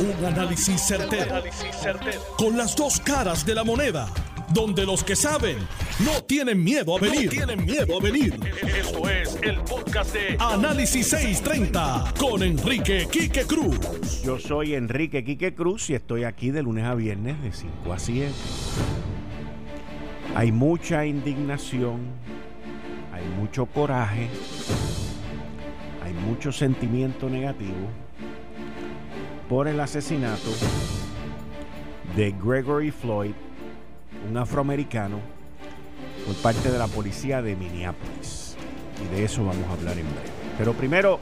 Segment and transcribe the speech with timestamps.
[0.00, 1.42] Un análisis certero,
[2.36, 4.08] Con las dos caras de la moneda.
[4.54, 5.58] Donde los que saben
[6.04, 7.28] no tienen miedo a venir.
[7.28, 8.38] tienen miedo a venir.
[8.62, 14.22] Esto es el podcast de Análisis 630 con Enrique Quique Cruz.
[14.22, 17.98] Yo soy Enrique Quique Cruz y estoy aquí de lunes a viernes de 5 a
[17.98, 18.32] 7.
[20.36, 22.02] Hay mucha indignación,
[23.12, 24.28] hay mucho coraje,
[26.04, 28.07] hay mucho sentimiento negativo
[29.48, 30.50] por el asesinato
[32.14, 33.32] de Gregory Floyd,
[34.28, 35.20] un afroamericano,
[36.26, 38.56] por parte de la policía de Minneapolis.
[39.02, 40.28] Y de eso vamos a hablar en breve.
[40.58, 41.18] Pero primero,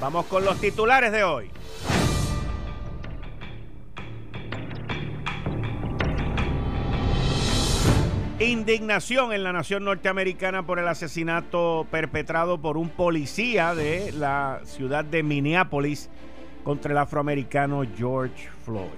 [0.00, 1.50] vamos con los titulares de hoy.
[8.40, 15.04] Indignación en la nación norteamericana por el asesinato perpetrado por un policía de la ciudad
[15.04, 16.10] de Minneapolis
[16.64, 18.88] contra el afroamericano George Floyd.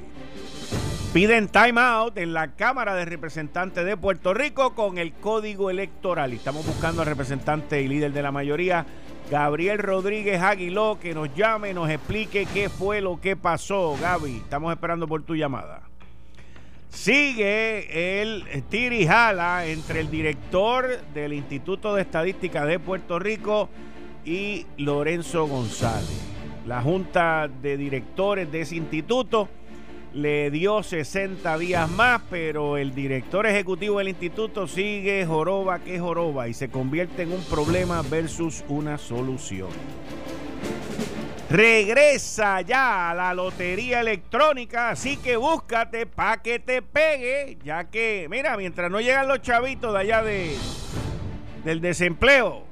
[1.13, 6.33] Piden time out en la Cámara de Representantes de Puerto Rico con el código electoral.
[6.33, 8.85] Y estamos buscando al representante y líder de la mayoría,
[9.31, 13.97] Gabriel Rodríguez Aguiló, que nos llame, nos explique qué fue lo que pasó.
[14.01, 15.81] Gaby, estamos esperando por tu llamada.
[16.91, 23.71] Sigue el tirijala entre el director del Instituto de Estadística de Puerto Rico
[24.25, 26.36] y Lorenzo González.
[26.67, 29.49] La junta de directores de ese instituto
[30.13, 36.49] le dio 60 días más, pero el director ejecutivo del instituto sigue joroba que joroba
[36.49, 39.69] y se convierte en un problema versus una solución.
[41.49, 48.27] Regresa ya a la lotería electrónica, así que búscate pa' que te pegue, ya que,
[48.29, 50.57] mira, mientras no llegan los chavitos de allá de,
[51.63, 52.65] del desempleo,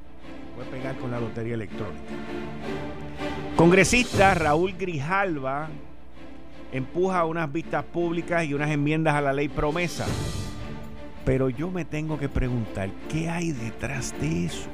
[0.56, 2.02] voy a pegar con la lotería electrónica.
[3.56, 5.68] Congresista Raúl Grijalva
[6.72, 10.06] empuja unas vistas públicas y unas enmiendas a la ley promesa.
[11.24, 14.68] Pero yo me tengo que preguntar, ¿qué hay detrás de eso?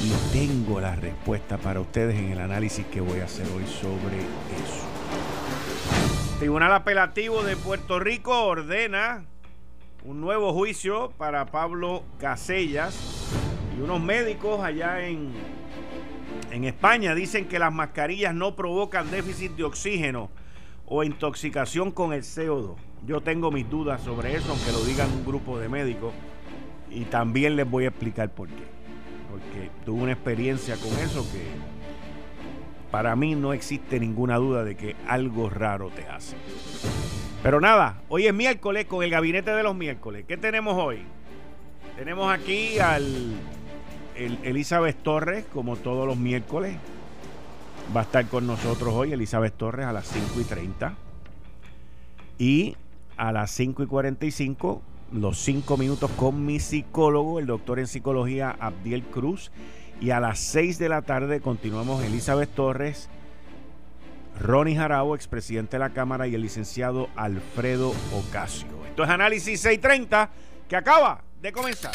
[0.00, 4.18] Y tengo la respuesta para ustedes en el análisis que voy a hacer hoy sobre
[4.18, 4.86] eso.
[6.38, 9.24] Tribunal Apelativo de Puerto Rico ordena
[10.04, 13.28] un nuevo juicio para Pablo Casellas
[13.76, 15.32] y unos médicos allá en
[16.56, 20.30] en España dicen que las mascarillas no provocan déficit de oxígeno
[20.86, 22.76] o intoxicación con el CO2.
[23.06, 26.14] Yo tengo mis dudas sobre eso, aunque lo digan un grupo de médicos.
[26.90, 28.64] Y también les voy a explicar por qué.
[29.30, 31.42] Porque tuve una experiencia con eso que
[32.90, 36.36] para mí no existe ninguna duda de que algo raro te hace.
[37.42, 40.24] Pero nada, hoy es miércoles con el gabinete de los miércoles.
[40.26, 41.02] ¿Qué tenemos hoy?
[41.96, 43.34] Tenemos aquí al
[44.16, 46.76] Elizabeth Torres, como todos los miércoles,
[47.94, 49.12] va a estar con nosotros hoy.
[49.12, 50.94] Elizabeth Torres a las 5 y 30.
[52.38, 52.76] Y
[53.16, 54.82] a las 5 y 45,
[55.12, 59.50] los 5 minutos con mi psicólogo, el doctor en psicología Abdiel Cruz.
[60.00, 63.08] Y a las 6 de la tarde continuamos Elizabeth Torres,
[64.38, 68.68] Ronnie Jarabo, expresidente de la Cámara, y el licenciado Alfredo Ocasio.
[68.86, 70.30] Esto es Análisis 630
[70.68, 71.94] que acaba de comenzar.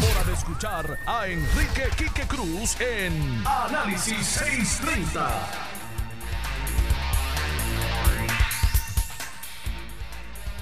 [0.00, 5.28] hora de escuchar a Enrique Quique Cruz en Análisis 630.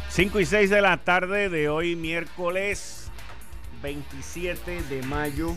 [0.09, 3.11] Cinco y 6 de la tarde de hoy, miércoles
[3.83, 5.55] 27 de mayo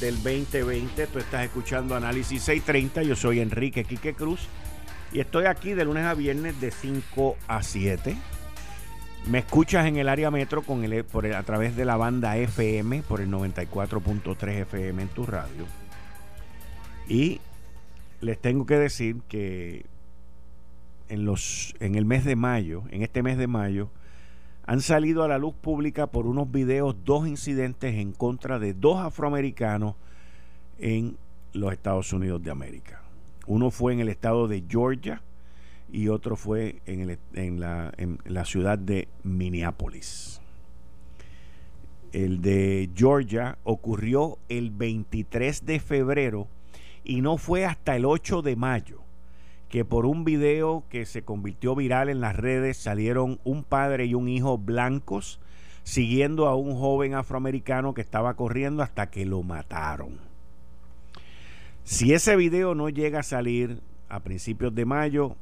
[0.00, 1.06] del 2020.
[1.08, 3.02] Tú estás escuchando Análisis 630.
[3.02, 4.48] Yo soy Enrique Quique Cruz
[5.12, 8.16] y estoy aquí de lunes a viernes de 5 a 7.
[9.28, 13.02] Me escuchas en el área metro con el, por a través de la banda FM
[13.02, 15.64] por el 94.3 FM en tu radio.
[17.08, 17.40] Y
[18.20, 19.86] les tengo que decir que
[21.08, 23.90] en, los, en el mes de mayo, en este mes de mayo,
[24.66, 28.98] han salido a la luz pública por unos videos dos incidentes en contra de dos
[28.98, 29.94] afroamericanos
[30.78, 31.16] en
[31.52, 33.02] los Estados Unidos de América.
[33.46, 35.22] Uno fue en el estado de Georgia
[35.92, 37.92] y otro fue en, la,
[38.24, 40.40] la ciudad de Minneapolis.
[42.12, 46.48] El de Georgia ocurrió el 23 de febrero
[47.04, 49.02] y no fue hasta el 8 de mayo
[49.68, 54.14] que por un video que se convirtió viral en las redes salieron un padre y
[54.14, 55.40] un hijo blancos
[55.82, 60.18] siguiendo a un joven afroamericano que estaba corriendo hasta que lo mataron.
[61.84, 63.80] Si ese video no llega a salir
[64.10, 65.36] a principios de mayo,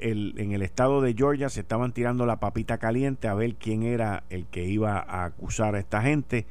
[0.00, 4.24] en el estado de Georgia se estaban tirando la papita caliente a ver quién era
[4.30, 6.46] el que iba a acusar a esta gente,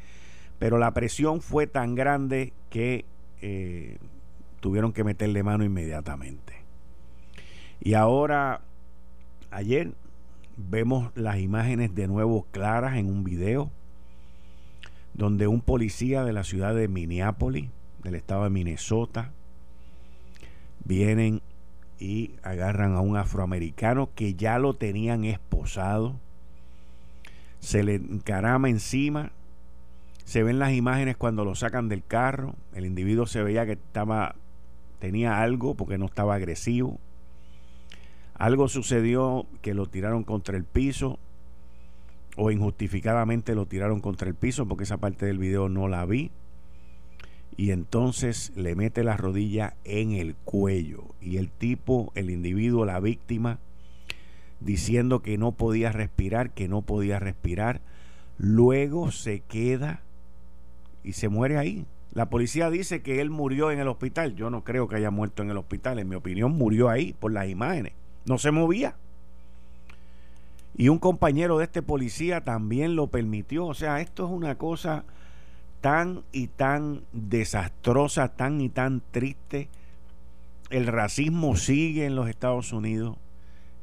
[0.60, 3.06] pero la presión fue tan grande que
[3.42, 3.98] eh,
[4.60, 6.54] tuvieron que meterle mano inmediatamente.
[7.80, 8.62] Y ahora,
[9.52, 9.94] ayer
[10.58, 13.72] vemos las imágenes de nuevo claras en un video
[15.14, 17.70] donde un policía de la ciudad de Minneapolis,
[18.04, 19.32] del estado de Minnesota,
[20.84, 21.42] vienen
[22.00, 26.16] y agarran a un afroamericano que ya lo tenían esposado,
[27.60, 29.32] se le encarama encima,
[30.26, 34.36] se ven las imágenes cuando lo sacan del carro, el individuo se veía que estaba
[35.00, 37.00] tenía algo porque no estaba agresivo.
[38.36, 41.20] Algo sucedió que lo tiraron contra el piso
[42.36, 46.32] o injustificadamente lo tiraron contra el piso porque esa parte del video no la vi.
[47.57, 53.00] Y entonces le mete la rodilla en el cuello y el tipo, el individuo, la
[53.00, 53.59] víctima,
[54.59, 57.81] diciendo que no podía respirar, que no podía respirar,
[58.38, 60.01] luego se queda
[61.04, 61.86] y se muere ahí.
[62.13, 64.36] La policía dice que él murió en el hospital.
[64.36, 66.00] Yo no creo que haya muerto en el hospital.
[66.00, 67.94] En mi opinión, murió ahí por las imágenes
[68.27, 68.95] no se movía.
[70.75, 73.65] Y un compañero de este policía también lo permitió.
[73.65, 75.06] O sea, esto es una cosa
[75.82, 79.70] tan y tan desastrosa, tan y tan triste.
[80.70, 83.18] El racismo sigue en los Estados Unidos.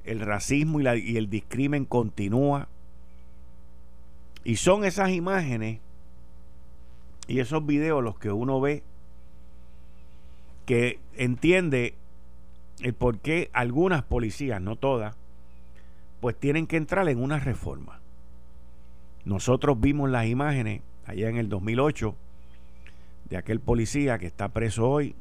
[0.04, 2.68] El racismo y, el discrimen continúa.
[4.44, 5.80] Y son esas imágenes
[7.26, 8.82] y esos videos los que uno ve
[10.66, 11.94] que entiende
[12.80, 15.16] el por qué algunas policías, no todas,
[16.20, 18.00] pues tienen que entrar en una reforma.
[19.24, 22.14] Nosotros vimos las imágenes allá en el 2008
[23.30, 25.14] de aquel policía que está preso hoy,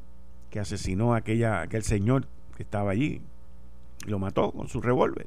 [0.50, 2.26] que asesinó a aquella, aquel señor
[2.56, 3.22] que estaba allí,
[4.06, 5.26] y lo mató con su revólver.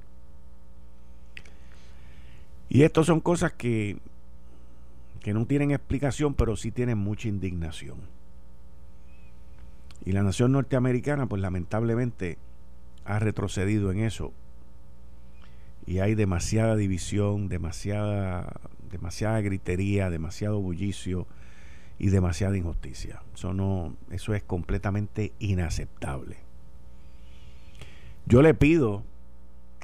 [2.69, 3.97] Y estas son cosas que,
[5.21, 7.97] que no tienen explicación, pero sí tienen mucha indignación.
[10.05, 12.37] Y la nación norteamericana, pues lamentablemente,
[13.05, 14.31] ha retrocedido en eso.
[15.85, 18.59] Y hay demasiada división, demasiada,
[18.91, 21.27] demasiada gritería, demasiado bullicio
[21.99, 23.21] y demasiada injusticia.
[23.33, 26.37] Eso, no, eso es completamente inaceptable.
[28.25, 29.03] Yo le pido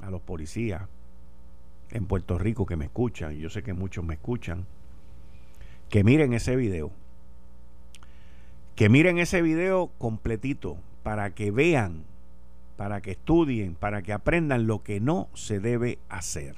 [0.01, 0.83] a los policías
[1.91, 4.65] en Puerto Rico que me escuchan, y yo sé que muchos me escuchan,
[5.89, 6.91] que miren ese video
[8.75, 12.05] que miren ese video completito para que vean,
[12.75, 16.55] para que estudien, para que aprendan lo que no se debe hacer.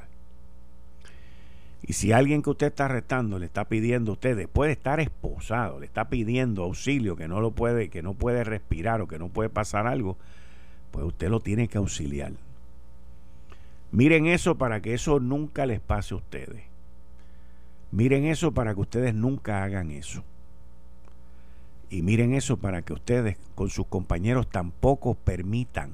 [1.87, 4.99] Y si alguien que usted está arrestando le está pidiendo a usted, después de estar
[4.99, 9.19] esposado, le está pidiendo auxilio, que no lo puede, que no puede respirar o que
[9.19, 10.17] no puede pasar algo,
[10.89, 12.33] pues usted lo tiene que auxiliar.
[13.91, 16.63] Miren eso para que eso nunca les pase a ustedes.
[17.91, 20.23] Miren eso para que ustedes nunca hagan eso.
[21.91, 25.91] Y miren eso para que ustedes con sus compañeros tampoco permitan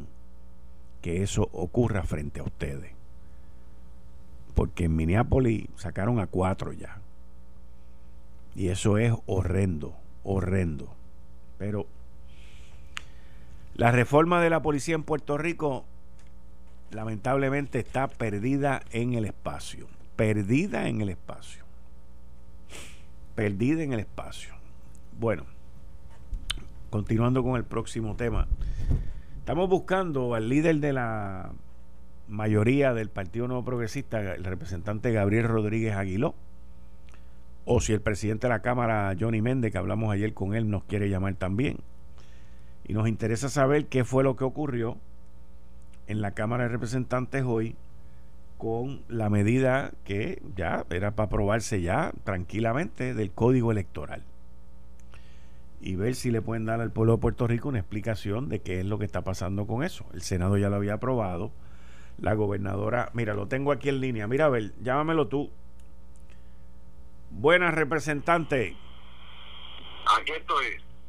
[1.01, 3.00] que eso ocurra frente a ustedes.
[4.61, 6.99] Porque en Minneapolis sacaron a cuatro ya.
[8.53, 10.93] Y eso es horrendo, horrendo.
[11.57, 11.87] Pero
[13.73, 15.85] la reforma de la policía en Puerto Rico
[16.91, 19.87] lamentablemente está perdida en el espacio.
[20.15, 21.65] Perdida en el espacio.
[23.33, 24.53] Perdida en el espacio.
[25.19, 25.45] Bueno.
[26.91, 28.47] Continuando con el próximo tema.
[29.39, 31.51] Estamos buscando al líder de la
[32.31, 36.33] mayoría del Partido Nuevo Progresista, el representante Gabriel Rodríguez Aguiló,
[37.65, 40.83] o si el presidente de la Cámara, Johnny Méndez, que hablamos ayer con él, nos
[40.85, 41.77] quiere llamar también.
[42.87, 44.97] Y nos interesa saber qué fue lo que ocurrió
[46.07, 47.75] en la Cámara de Representantes hoy
[48.57, 54.23] con la medida que ya era para aprobarse ya tranquilamente del Código Electoral
[55.81, 58.79] y ver si le pueden dar al pueblo de Puerto Rico una explicación de qué
[58.79, 60.05] es lo que está pasando con eso.
[60.13, 61.51] El Senado ya lo había aprobado.
[62.19, 64.27] La gobernadora, mira, lo tengo aquí en línea.
[64.27, 65.51] Mira, a ver, llámamelo tú.
[67.31, 68.77] Buenas, representante.
[70.17, 70.65] Aquí estoy.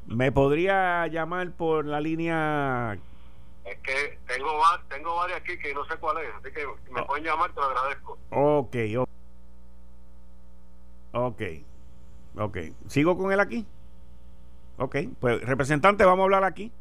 [0.07, 2.99] ¿Me podría llamar por la línea?
[3.65, 7.07] Es que tengo, tengo varias aquí que no sé cuál es, así que me oh.
[7.07, 8.19] pueden llamar, te lo agradezco.
[8.31, 8.77] Ok,
[11.13, 11.43] ok.
[12.37, 12.59] Ok.
[12.89, 13.67] ¿Sigo con él aquí?
[14.79, 16.73] Ok, pues representante, vamos a hablar aquí.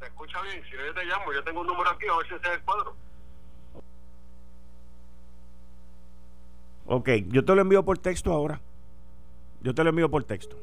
[0.00, 0.62] se escucha bien.
[0.64, 1.32] Si no, yo te llamo.
[1.32, 2.96] Yo tengo un número aquí, a ver si ese es el cuadro.
[6.86, 8.60] Ok, yo te lo envío por texto ahora.
[9.62, 10.56] Yo te lo envío por texto.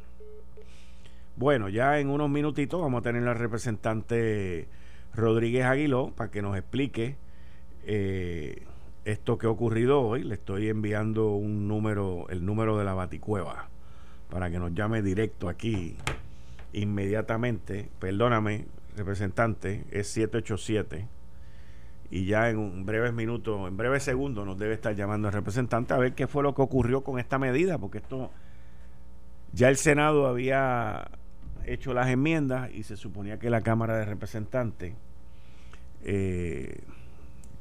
[1.38, 4.68] Bueno, ya en unos minutitos vamos a tener al representante
[5.14, 7.16] Rodríguez Aguiló para que nos explique
[7.86, 8.64] eh,
[9.06, 10.24] esto que ha ocurrido hoy.
[10.24, 13.70] Le estoy enviando un número, el número de la Baticueva,
[14.30, 15.96] para que nos llame directo aquí
[16.74, 17.90] inmediatamente.
[18.00, 18.66] Perdóname,
[18.98, 21.19] representante, es 787
[22.12, 25.94] y ya en un breves minutos, en breves segundos nos debe estar llamando el representante
[25.94, 28.32] a ver qué fue lo que ocurrió con esta medida, porque esto
[29.54, 31.10] ya el Senado había
[31.66, 34.96] hecho las enmiendas y se suponía que la Cámara de Representantes
[36.04, 36.82] eh,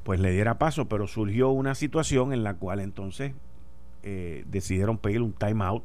[0.03, 3.33] pues le diera paso, pero surgió una situación en la cual entonces
[4.01, 5.83] eh, decidieron pedir un time out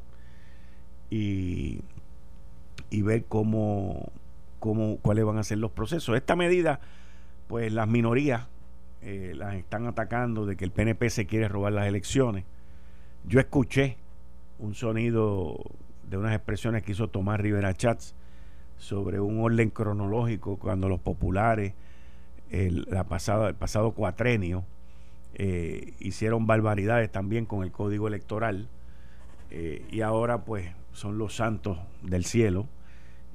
[1.11, 1.83] y,
[2.88, 4.11] y ver cómo,
[4.59, 6.16] cómo, cuáles van a ser los procesos.
[6.16, 6.80] Esta medida,
[7.49, 8.49] pues las minorías
[9.04, 12.44] eh, las están atacando de que el PNP se quiere robar las elecciones.
[13.26, 13.99] Yo escuché
[14.58, 15.62] un sonido
[16.08, 18.14] de unas expresiones que hizo Tomás Rivera Chats
[18.78, 21.75] sobre un orden cronológico cuando los populares
[22.50, 24.64] el, la pasada, el pasado cuatrenio
[25.34, 28.68] eh, hicieron barbaridades también con el código electoral
[29.50, 32.66] eh, y ahora pues son los santos del cielo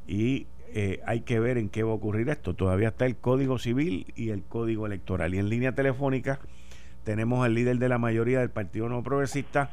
[0.08, 2.54] y eh, hay que ver en qué va a ocurrir esto.
[2.54, 5.34] Todavía está el Código Civil y el Código Electoral.
[5.34, 6.40] Y en línea telefónica
[7.04, 9.72] tenemos al líder de la mayoría del Partido No Progresista,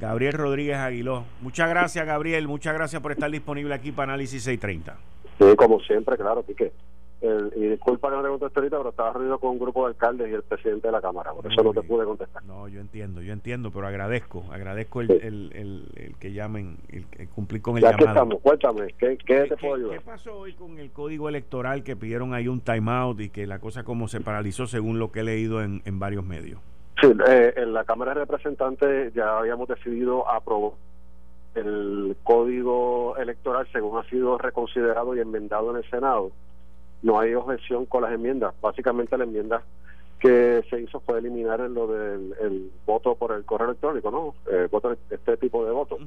[0.00, 1.24] Gabriel Rodríguez Aguiló.
[1.40, 2.48] Muchas gracias, Gabriel.
[2.48, 4.96] Muchas gracias por estar disponible aquí para Análisis 630.
[5.38, 6.72] Sí, como siempre, claro, Piqué
[7.56, 10.30] y disculpa que no te contesté ahorita, pero estaba reunido con un grupo de alcaldes
[10.30, 12.44] y el presidente de la Cámara, por eso no te pude contestar.
[12.44, 17.62] No, yo entiendo, yo entiendo, pero agradezco, agradezco el, el, el, que llamen, el, cumplir
[17.62, 18.08] con el ya llamado.
[18.08, 19.98] estamos, cuéntame, ¿qué, qué, te puedo ayudar?
[19.98, 23.58] ¿Qué pasó hoy con el código electoral que pidieron ahí un timeout y que la
[23.58, 26.60] cosa como se paralizó según lo que he leído en, en varios medios?
[27.00, 30.72] Sí, eh, en la Cámara de Representantes ya habíamos decidido aprobar
[31.54, 36.32] el código electoral según ha sido reconsiderado y enmendado en el Senado
[37.04, 38.54] no hay objeción con las enmiendas.
[38.60, 39.62] Básicamente la enmienda
[40.18, 44.34] que se hizo fue eliminar lo del el voto por el correo electrónico, ¿no?
[44.50, 46.00] Eh, voto, este tipo de votos.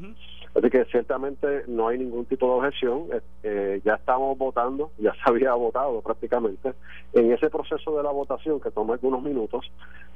[0.56, 3.04] Así que ciertamente no hay ningún tipo de objeción.
[3.13, 6.74] Eh, eh, ya estamos votando, ya se había votado prácticamente.
[7.13, 9.72] En ese proceso de la votación, que toma algunos minutos,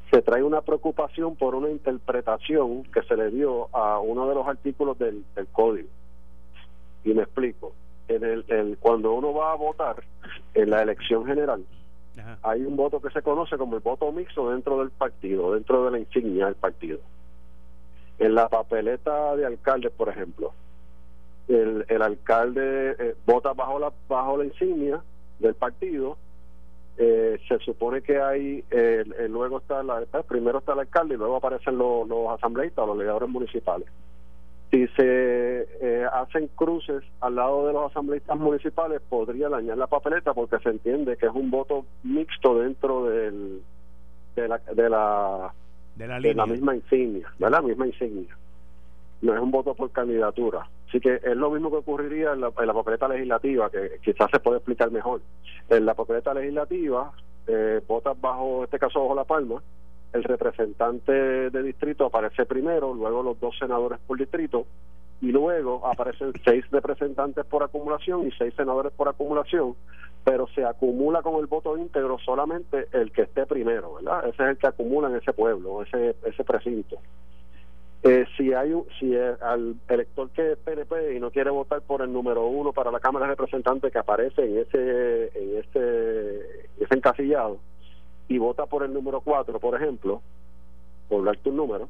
[0.09, 4.47] se trae una preocupación por una interpretación que se le dio a uno de los
[4.47, 5.89] artículos del código.
[7.03, 7.73] Y me explico
[8.15, 10.03] en el, cuando uno va a votar
[10.53, 11.65] en la elección general,
[12.44, 15.91] hay un voto que se conoce como el voto mixto dentro del partido, dentro de
[15.91, 17.00] la insignia del partido.
[18.20, 20.53] En la papeleta de alcalde, por ejemplo,
[21.48, 25.01] el, el alcalde eh, vota bajo la bajo la insignia
[25.39, 26.18] del partido.
[26.98, 28.63] Eh, se supone que hay,
[29.30, 33.30] luego está la, primero está el alcalde y luego aparecen los, los asambleístas, los legisladores
[33.30, 33.88] municipales
[34.71, 40.33] si se eh, hacen cruces al lado de los asambleístas municipales, podría dañar la papeleta
[40.33, 43.61] porque se entiende que es un voto mixto dentro del,
[44.37, 45.53] de, la, de, la,
[45.95, 48.35] de, la, misma insignia, de la misma insignia.
[49.21, 50.65] No es un voto por candidatura.
[50.87, 54.31] Así que es lo mismo que ocurriría en la, en la papeleta legislativa, que quizás
[54.31, 55.21] se puede explicar mejor.
[55.69, 57.11] En la papeleta legislativa,
[57.45, 59.61] eh, votas bajo, este caso, bajo la palma,
[60.13, 64.65] el representante de distrito aparece primero, luego los dos senadores por distrito,
[65.22, 69.75] y luego aparecen seis representantes por acumulación y seis senadores por acumulación,
[70.24, 74.27] pero se acumula con el voto íntegro solamente el que esté primero, ¿verdad?
[74.27, 76.98] Ese es el que acumula en ese pueblo, ese, ese precinto.
[78.03, 82.01] Eh, si hay un, si al elector que es PNP y no quiere votar por
[82.01, 86.96] el número uno para la Cámara de Representantes que aparece en ese en ese, ese
[86.96, 87.60] encasillado,
[88.27, 90.21] y vota por el número 4, por ejemplo,
[91.09, 91.89] por darte un número,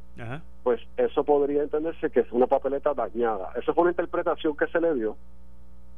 [0.63, 3.51] pues eso podría entenderse que es una papeleta dañada.
[3.55, 5.15] Eso fue una interpretación que se le dio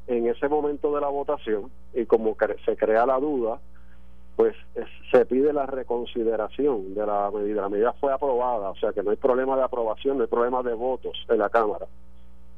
[0.07, 2.35] en ese momento de la votación y como
[2.65, 3.59] se crea la duda,
[4.35, 4.55] pues
[5.11, 7.61] se pide la reconsideración de la medida.
[7.61, 10.61] La medida fue aprobada, o sea que no hay problema de aprobación, no hay problema
[10.63, 11.87] de votos en la Cámara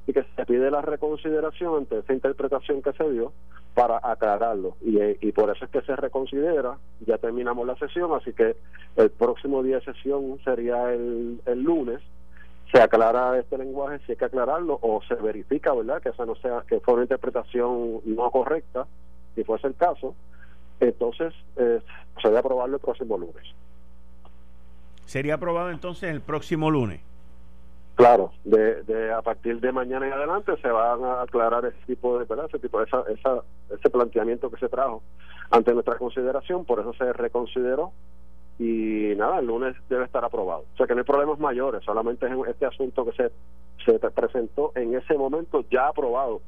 [0.08, 3.34] y que se pide la reconsideración ante esa interpretación que se dio
[3.74, 4.76] para aclararlo.
[4.82, 6.78] Y, y por eso es que se reconsidera.
[7.06, 8.56] Ya terminamos la sesión así que
[8.96, 12.02] el próximo día de sesión sería el, el lunes.
[12.72, 16.36] Se aclara este lenguaje si hay que aclararlo o se verifica verdad que esa no
[16.36, 18.86] sea que fue una interpretación no correcta
[19.36, 20.16] si fuese el caso.
[20.80, 21.82] Entonces eh,
[22.22, 23.44] se debe aprobarlo el próximo lunes.
[25.06, 27.02] Sería aprobado entonces el próximo lunes
[27.96, 32.20] Claro, de, de a partir de mañana en adelante se van a aclarar ese tipo
[32.20, 32.48] de, ¿verdad?
[32.50, 33.42] ese tipo, esa, esa,
[33.74, 35.02] ese planteamiento que se trajo
[35.50, 37.94] ante nuestra consideración, por eso se reconsideró
[38.60, 40.66] y nada, el lunes debe estar aprobado.
[40.74, 43.32] O sea que no hay problemas mayores, solamente es este asunto que se,
[43.86, 46.42] se presentó en ese momento ya aprobado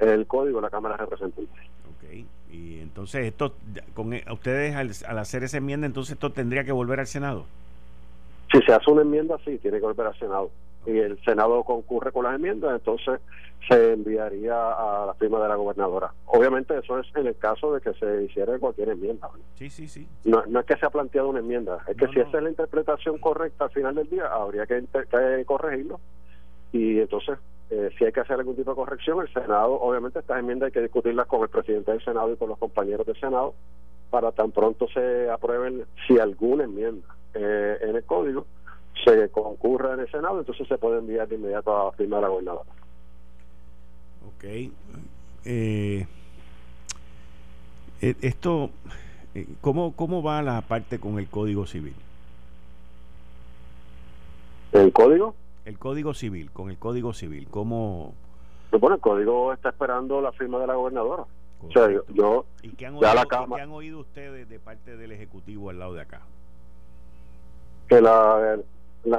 [0.00, 1.64] el código de la Cámara de Representantes.
[1.96, 3.52] Ok, y entonces esto,
[3.94, 7.44] con e, ustedes al, al hacer esa enmienda, entonces esto tendría que volver al Senado.
[8.50, 10.50] Si se hace una enmienda, sí, tiene que volver al Senado.
[10.86, 13.20] Y el Senado concurre con las enmiendas, entonces
[13.68, 16.12] se enviaría a la firma de la gobernadora.
[16.26, 19.28] Obviamente eso es en el caso de que se hiciera cualquier enmienda.
[19.56, 20.08] Sí, sí, sí.
[20.24, 22.50] No, no es que se ha planteado una enmienda, es que si esa es la
[22.50, 26.00] interpretación correcta al final del día, habría que, que corregirlo.
[26.72, 27.38] Y entonces,
[27.70, 30.72] eh, si hay que hacer algún tipo de corrección, el Senado, obviamente estas enmiendas hay
[30.72, 33.54] que discutirlas con el presidente del Senado y con los compañeros del Senado
[34.10, 38.46] para tan pronto se aprueben si alguna enmienda eh, en el código
[39.04, 42.28] se concurra en el Senado, entonces se puede enviar de inmediato a firmar a la
[42.28, 42.70] gobernadora.
[44.28, 44.44] Ok.
[44.44, 46.06] Eh,
[48.00, 48.70] eh, esto,
[49.60, 51.94] ¿cómo, ¿cómo va la parte con el Código Civil?
[54.72, 55.34] ¿El Código?
[55.64, 58.14] El Código Civil, con el Código Civil, ¿cómo...?
[58.70, 61.24] Bueno, el Código está esperando la firma de la gobernadora.
[61.60, 65.10] O sea, yo, ¿Y qué han, oído, la ¿qué han oído ustedes de parte del
[65.10, 66.22] Ejecutivo al lado de acá?
[67.88, 68.58] que la,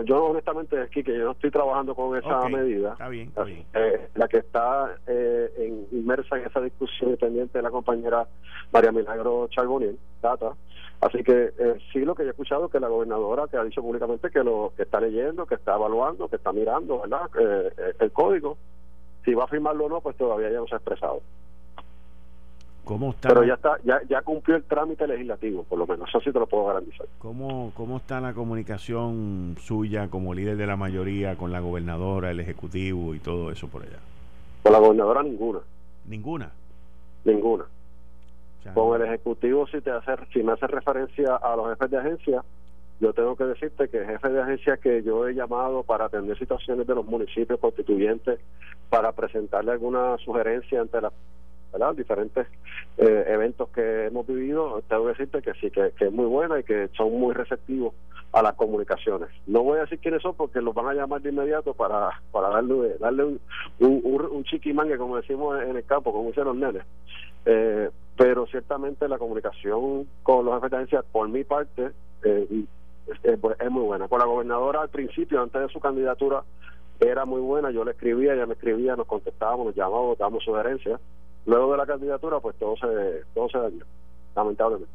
[0.06, 3.66] yo honestamente aquí que yo no estoy trabajando con esa medida está bien, está bien.
[3.74, 8.28] Eh, la que está eh, en, inmersa en esa discusión pendiente de la compañera
[8.72, 10.54] María Milagro Charboniel Data.
[11.02, 13.64] Así que eh, sí lo que yo he escuchado es que la gobernadora que ha
[13.64, 17.30] dicho públicamente que lo que está leyendo que está evaluando que está mirando verdad
[18.00, 18.58] el código.
[19.26, 21.22] Si va a firmarlo o no pues todavía ya no se ha expresado
[23.12, 26.32] está Pero ya está, ya, ya cumplió el trámite legislativo, por lo menos, eso sí
[26.32, 27.08] te lo puedo garantizar.
[27.20, 32.40] ¿Cómo, ¿Cómo está la comunicación suya como líder de la mayoría con la gobernadora, el
[32.40, 34.00] ejecutivo y todo eso por allá?
[34.64, 35.60] Con la gobernadora ninguna.
[36.06, 36.52] ¿Ninguna?
[37.24, 37.66] Ninguna.
[38.74, 42.44] con el ejecutivo si te hace, si me hace referencia a los jefes de agencia,
[43.00, 46.38] yo tengo que decirte que el jefe de agencia que yo he llamado para atender
[46.38, 48.40] situaciones de los municipios constituyentes,
[48.90, 51.12] para presentarle alguna sugerencia ante la
[51.72, 51.94] ¿verdad?
[51.94, 52.48] diferentes
[52.98, 56.64] eh, eventos que hemos vivido, tengo que decirte que sí, que, es muy buena y
[56.64, 57.94] que son muy receptivos
[58.32, 59.30] a las comunicaciones.
[59.48, 62.50] No voy a decir quiénes son porque los van a llamar de inmediato para, para
[62.50, 63.42] darle, darle un,
[63.80, 66.84] un, un, chiquimangue, como decimos en el campo, como dicen los nenes.
[67.46, 71.92] Eh, pero ciertamente la comunicación con los jefes de por mi parte,
[72.24, 72.66] eh,
[73.08, 74.08] es, es muy buena.
[74.08, 76.44] Con la gobernadora al principio, antes de su candidatura,
[77.00, 77.72] era muy buena.
[77.72, 81.00] Yo le escribía, ella me escribía, nos contestábamos, nos llamábamos, dábamos sugerencias
[81.50, 83.86] luego de la candidatura, pues todo se, todo se dañó,
[84.36, 84.94] lamentablemente.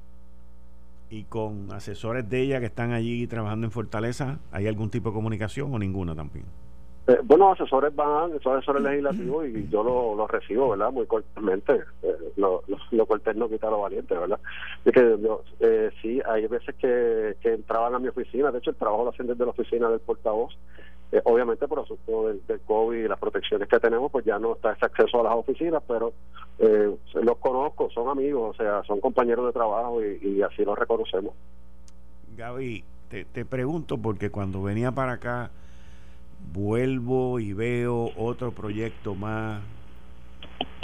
[1.11, 5.14] ¿Y con asesores de ella que están allí trabajando en Fortaleza, hay algún tipo de
[5.14, 6.47] comunicación o ninguna también?
[7.07, 10.90] Eh, bueno, asesores van, son asesores legislativos y yo los lo recibo, ¿verdad?
[10.90, 11.83] Muy cordialmente.
[12.03, 14.40] Eh, lo, lo, cortés no quita lo valiente, ¿verdad?
[14.87, 18.71] Es que yo, eh, sí, hay veces que, que entraban a mi oficina, de hecho
[18.71, 20.57] el trabajo lo hacen desde la oficina del portavoz,
[21.14, 24.55] eh, obviamente por asunto del, del, COVID y las protecciones que tenemos, pues ya no
[24.55, 26.12] está ese acceso a las oficinas, pero
[26.59, 31.33] eh, los conozco, son amigos, o sea, son compañeros de trabajo y, así los reconocemos.
[32.37, 35.53] Gaby, te, te pregunto porque cuando venía para acá,
[36.53, 39.62] vuelvo y veo otro proyecto más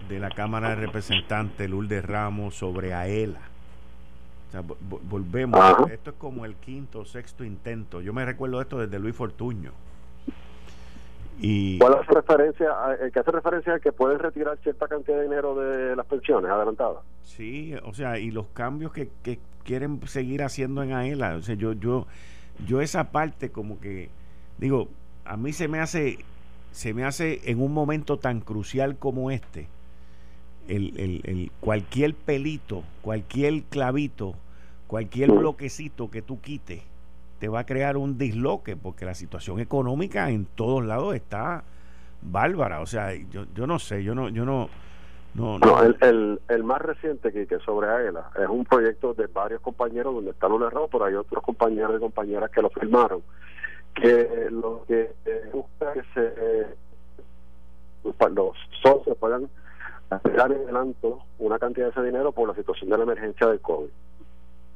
[0.09, 3.41] de la Cámara de Representantes, Lourdes Ramos, sobre AELA.
[4.47, 5.91] O sea, volvemos.
[5.91, 8.01] Esto es como el quinto o sexto intento.
[8.01, 9.73] Yo me recuerdo esto desde Luis Fortuño.
[11.43, 11.79] Y...
[11.79, 12.69] ¿Cuál hace referencia?
[13.01, 16.51] El que hace referencia a que pueden retirar cierta cantidad de dinero de las pensiones
[16.51, 16.99] adelantadas.
[17.23, 21.37] Sí, o sea, y los cambios que, que quieren seguir haciendo en AELA.
[21.37, 22.07] O sea, yo, yo,
[22.67, 24.11] yo esa parte como que,
[24.59, 24.89] digo,
[25.25, 26.19] a mí se me hace,
[26.73, 29.69] se me hace en un momento tan crucial como este,
[30.69, 34.35] el, el, el cualquier pelito, cualquier clavito,
[34.87, 36.83] cualquier bloquecito que tú quites
[37.41, 41.65] te va a crear un disloque porque la situación económica en todos lados está
[42.21, 42.81] bárbara.
[42.81, 44.69] O sea, yo, yo no sé, yo no, yo no,
[45.35, 45.83] no, no.
[45.83, 50.15] el, el, el, más reciente que, que sobre AELA es un proyecto de varios compañeros
[50.15, 53.23] donde están un error, pero hay otros compañeros y compañeras que lo firmaron.
[53.95, 55.15] Que lo que
[55.53, 56.75] busca es que
[58.05, 59.49] se, los socios puedan
[60.11, 63.61] dar en adelanto una cantidad de ese dinero por la situación de la emergencia del
[63.61, 63.89] COVID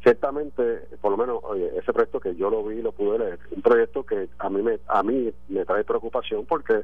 [0.04, 1.42] ciertamente, por lo menos
[1.74, 4.78] ese proyecto que yo lo vi, lo pude leer, un proyecto que a mí me,
[4.86, 6.82] a mí me trae preocupación porque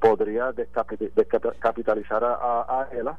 [0.00, 3.18] podría descapitalizar a, a, ELA,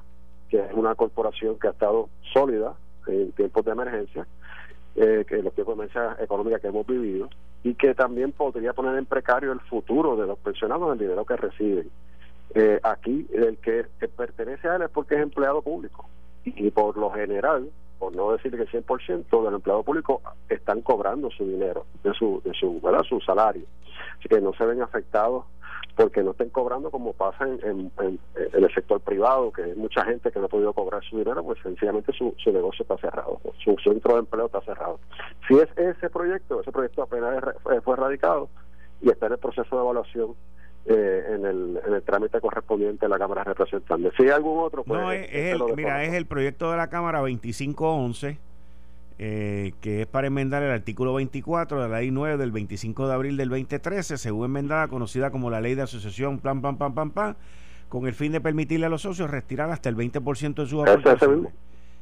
[0.49, 2.73] que es una corporación que ha estado sólida
[3.05, 4.25] en tiempos de emergencia,
[4.95, 7.29] eh, en los tiempos de emergencia económica que hemos vivido,
[7.63, 11.37] y que también podría poner en precario el futuro de los pensionados, el dinero que
[11.37, 11.91] reciben.
[12.55, 16.07] Eh, aquí el que, pertenece a él es porque es empleado público
[16.45, 21.29] y por lo general, por no decir que el 100% del empleado público están cobrando
[21.31, 23.03] su dinero, de su, de su, ¿verdad?
[23.03, 23.65] su salario.
[24.19, 25.45] Así que no se ven afectados
[25.95, 27.91] porque no estén cobrando como pasa en,
[28.35, 31.57] el sector privado, que hay mucha gente que no ha podido cobrar su dinero, pues
[31.63, 34.99] sencillamente su, su negocio está cerrado, su centro de empleo está cerrado.
[35.47, 37.41] Si es ese proyecto, ese proyecto apenas
[37.83, 38.49] fue radicado
[39.01, 40.35] y está en el proceso de evaluación
[40.87, 44.13] eh, en, el, en el trámite correspondiente a la Cámara de Representantes.
[44.15, 45.01] Si hay algún otro, pues.
[45.01, 48.37] No, es, el, mira, es el proyecto de la Cámara 2511.
[49.17, 53.13] Eh, que es para enmendar el artículo 24 de la ley 9 del 25 de
[53.13, 57.11] abril del 2013, según enmendada, conocida como la ley de asociación, plan, pam, pam, pam,
[57.11, 57.35] pam,
[57.87, 61.53] con el fin de permitirle a los socios retirar hasta el 20% de sus aportaciones.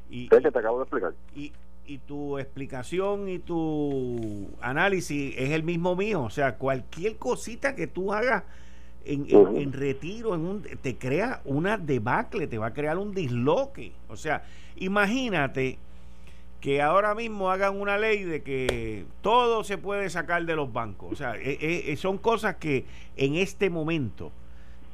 [0.09, 1.13] Y, que te acabo de explicar.
[1.35, 1.53] Y,
[1.85, 6.23] y tu explicación y tu análisis es el mismo mío.
[6.23, 8.43] O sea, cualquier cosita que tú hagas
[9.05, 13.91] en, retiro, en un, te crea una debacle, te va a crear un disloque.
[14.07, 14.43] O sea,
[14.77, 15.77] imagínate
[16.61, 21.11] que ahora mismo hagan una ley de que todo se puede sacar de los bancos.
[21.11, 22.85] O sea, e, e, son cosas que
[23.17, 24.31] en este momento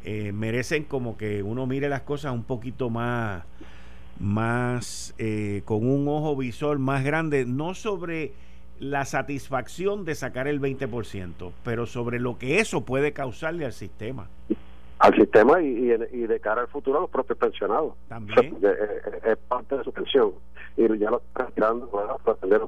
[0.03, 3.43] eh, merecen como que uno mire las cosas un poquito más,
[4.17, 8.33] más eh, con un ojo visor más grande, no sobre
[8.79, 14.27] la satisfacción de sacar el 20%, pero sobre lo que eso puede causarle al sistema.
[14.99, 17.93] Al sistema y, de cara al futuro a los propios pensionados.
[18.07, 18.57] También.
[18.61, 20.33] Eh, eh, es, parte de su pensión.
[20.75, 22.61] Y ya lo están tirando para atender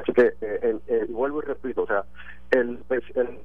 [0.00, 2.04] Así que, eh, vuelvo y repito, o sea,
[2.50, 3.38] el, el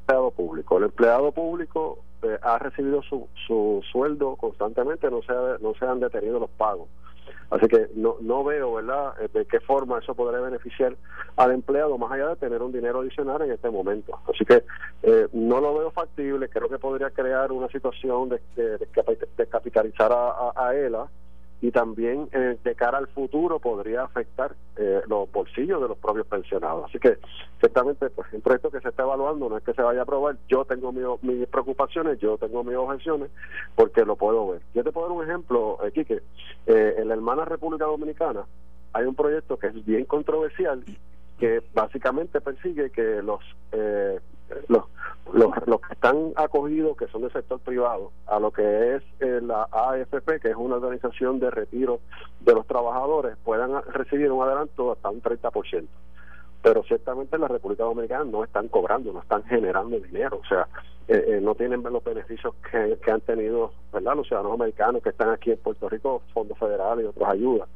[0.00, 1.98] empleado público, el empleado público
[2.42, 6.88] ha recibido su, su sueldo constantemente, no se, no se han detenido los pagos
[7.52, 10.96] Así que no, no veo, ¿verdad?, eh, de qué forma eso podría beneficiar
[11.36, 14.18] al empleado, más allá de tener un dinero adicional en este momento.
[14.26, 14.64] Así que
[15.02, 20.52] eh, no lo veo factible, creo que podría crear una situación de, de, capitalizar a,
[20.56, 21.06] a ELA
[21.62, 26.26] y también eh, de cara al futuro podría afectar eh, los bolsillos de los propios
[26.26, 26.86] pensionados.
[26.86, 27.18] Así que
[27.60, 30.36] ciertamente pues el proyecto que se está evaluando no es que se vaya a aprobar,
[30.48, 33.30] yo tengo mis preocupaciones, yo tengo mis objeciones
[33.76, 34.62] porque lo puedo ver.
[34.74, 36.20] Yo te puedo dar un ejemplo, eh, Quique,
[36.66, 38.44] eh, en la hermana República Dominicana
[38.92, 40.84] hay un proyecto que es bien controversial
[41.38, 43.40] que básicamente persigue que los
[44.54, 44.84] eh, los,
[45.32, 49.68] los, que están acogidos, que son del sector privado, a lo que es eh, la
[49.70, 52.00] AFP, que es una organización de retiro
[52.40, 55.86] de los trabajadores, puedan recibir un adelanto hasta un 30%.
[56.62, 60.68] Pero ciertamente en la República Dominicana no están cobrando, no están generando dinero, o sea,
[61.08, 64.14] eh, eh, no tienen los beneficios que, que han tenido ¿verdad?
[64.14, 67.68] los ciudadanos americanos que están aquí en Puerto Rico, fondos federales y otras ayudas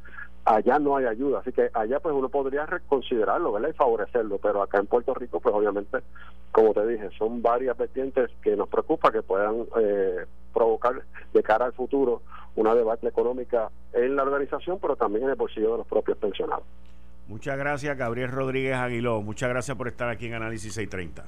[0.47, 3.69] allá no hay ayuda, así que allá pues uno podría reconsiderarlo, ¿verdad?
[3.69, 5.99] Y favorecerlo, pero acá en Puerto Rico pues obviamente,
[6.53, 11.01] como te dije, son varias vertientes que nos preocupa que puedan eh, provocar
[11.33, 12.21] de cara al futuro
[12.55, 16.63] una debate económica en la organización, pero también en el bolsillo de los propios pensionados.
[17.27, 19.21] Muchas gracias, Gabriel Rodríguez Aguiló.
[19.21, 21.25] Muchas gracias por estar aquí en Análisis 630.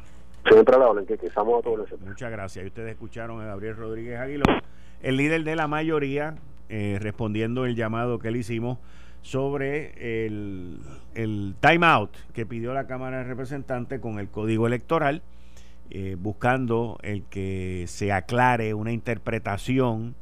[0.50, 2.64] Siempre la que estamos a todos Muchas gracias.
[2.64, 4.46] Y ustedes escucharon a Gabriel Rodríguez Aguiló,
[5.02, 6.36] el líder de la mayoría,
[6.70, 8.78] eh, respondiendo el llamado que le hicimos
[9.22, 10.80] sobre el,
[11.16, 15.22] el time out que pidió la Cámara de Representantes con el Código Electoral,
[15.90, 20.16] eh, buscando el que se aclare una interpretación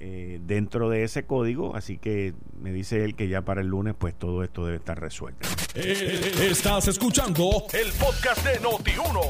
[0.00, 3.94] eh, dentro de ese código, así que me dice él que ya para el lunes
[3.96, 5.48] pues todo esto debe estar resuelto.
[5.74, 9.20] Eh, estás escuchando el podcast de Noti1,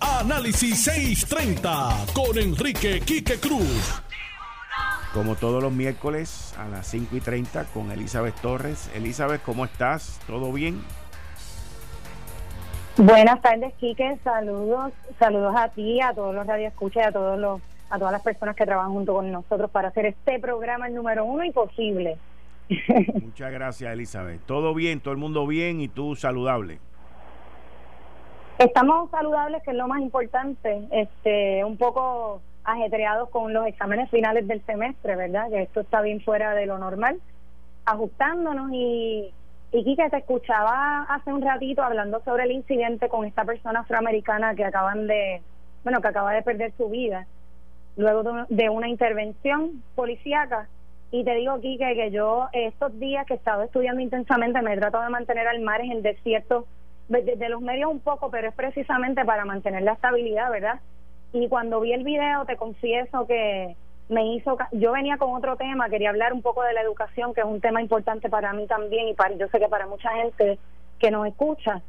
[0.00, 4.02] Análisis 630 con Enrique Quique Cruz
[5.14, 8.90] como todos los miércoles a las 5 y 30 con Elizabeth Torres.
[8.94, 10.20] Elizabeth, ¿cómo estás?
[10.26, 10.82] ¿Todo bien?
[12.96, 14.18] Buenas tardes, Quique.
[14.24, 17.60] Saludos, saludos a ti, a todos los radioescuchas, a todos los,
[17.90, 21.24] a todas las personas que trabajan junto con nosotros para hacer este programa el número
[21.24, 22.18] uno imposible.
[23.22, 24.40] Muchas gracias, Elizabeth.
[24.46, 26.78] Todo bien, todo el mundo bien y tú saludable.
[28.58, 30.86] Estamos saludables, que es lo más importante.
[30.90, 35.48] Este, un poco ajetreados con los exámenes finales del semestre, ¿verdad?
[35.50, 37.20] Que esto está bien fuera de lo normal,
[37.84, 39.32] ajustándonos y,
[39.72, 44.54] y Kike, te escuchaba hace un ratito hablando sobre el incidente con esta persona afroamericana
[44.54, 45.42] que acaban de,
[45.82, 47.26] bueno, que acaba de perder su vida
[47.96, 50.68] luego de, una intervención policíaca.
[51.10, 54.78] Y te digo, Kike, que yo estos días que he estado estudiando intensamente me he
[54.78, 56.64] tratado de mantener al margen de ciertos,
[57.08, 60.80] de, de los medios un poco, pero es precisamente para mantener la estabilidad, ¿verdad?
[61.34, 63.74] Y cuando vi el video, te confieso que
[64.08, 64.56] me hizo.
[64.70, 67.60] Yo venía con otro tema, quería hablar un poco de la educación, que es un
[67.60, 70.60] tema importante para mí también y para, yo sé que para mucha gente
[71.00, 71.82] que nos escucha.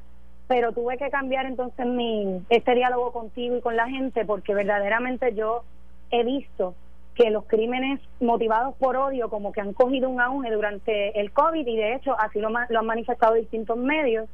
[0.48, 5.34] pero tuve que cambiar entonces mi este diálogo contigo y con la gente porque verdaderamente
[5.36, 5.64] yo
[6.10, 6.74] he visto
[7.14, 11.66] que los crímenes motivados por odio como que han cogido un auge durante el COVID
[11.66, 14.28] y de hecho así lo, lo han manifestado distintos medios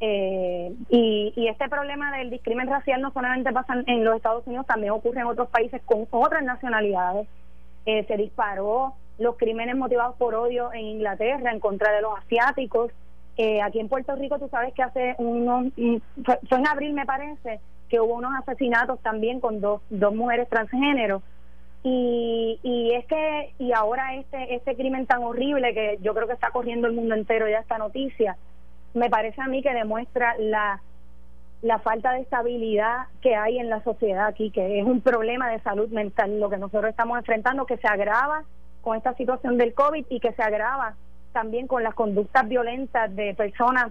[0.00, 4.92] eh, y, este problema del discrimen racial no solamente pasa en los Estados Unidos, también
[4.92, 7.28] ocurre en otros países con otras nacionalidades.
[7.86, 12.90] Eh, se disparó los crímenes motivados por odio en Inglaterra en contra de los asiáticos.
[13.36, 15.66] Eh, aquí en Puerto Rico, tú sabes que hace unos,
[16.24, 21.22] fue, en abril me parece, que hubo unos asesinatos también con dos, dos mujeres transgénero.
[21.82, 26.32] Y, y es que, y ahora este, este crimen tan horrible que yo creo que
[26.32, 28.38] está corriendo el mundo entero ya esta noticia,
[28.94, 30.80] me parece a mí que demuestra la,
[31.62, 35.60] la falta de estabilidad que hay en la sociedad aquí, que es un problema de
[35.60, 38.44] salud mental lo que nosotros estamos enfrentando, que se agrava
[38.82, 40.94] con esta situación del COVID y que se agrava
[41.32, 43.90] también con las conductas violentas de personas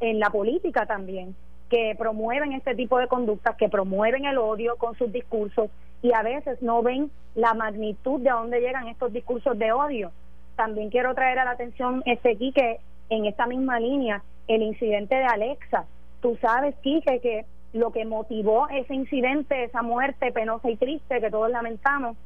[0.00, 1.36] en la política también,
[1.68, 5.70] que promueven este tipo de conductas, que promueven el odio con sus discursos
[6.02, 10.10] y a veces no ven la magnitud de a dónde llegan estos discursos de odio.
[10.56, 14.22] También quiero traer a la atención este aquí que en esta misma línea
[14.54, 15.84] el incidente de Alexa.
[16.20, 21.30] Tú sabes, Kike, que lo que motivó ese incidente, esa muerte penosa y triste que
[21.30, 22.16] todos lamentamos,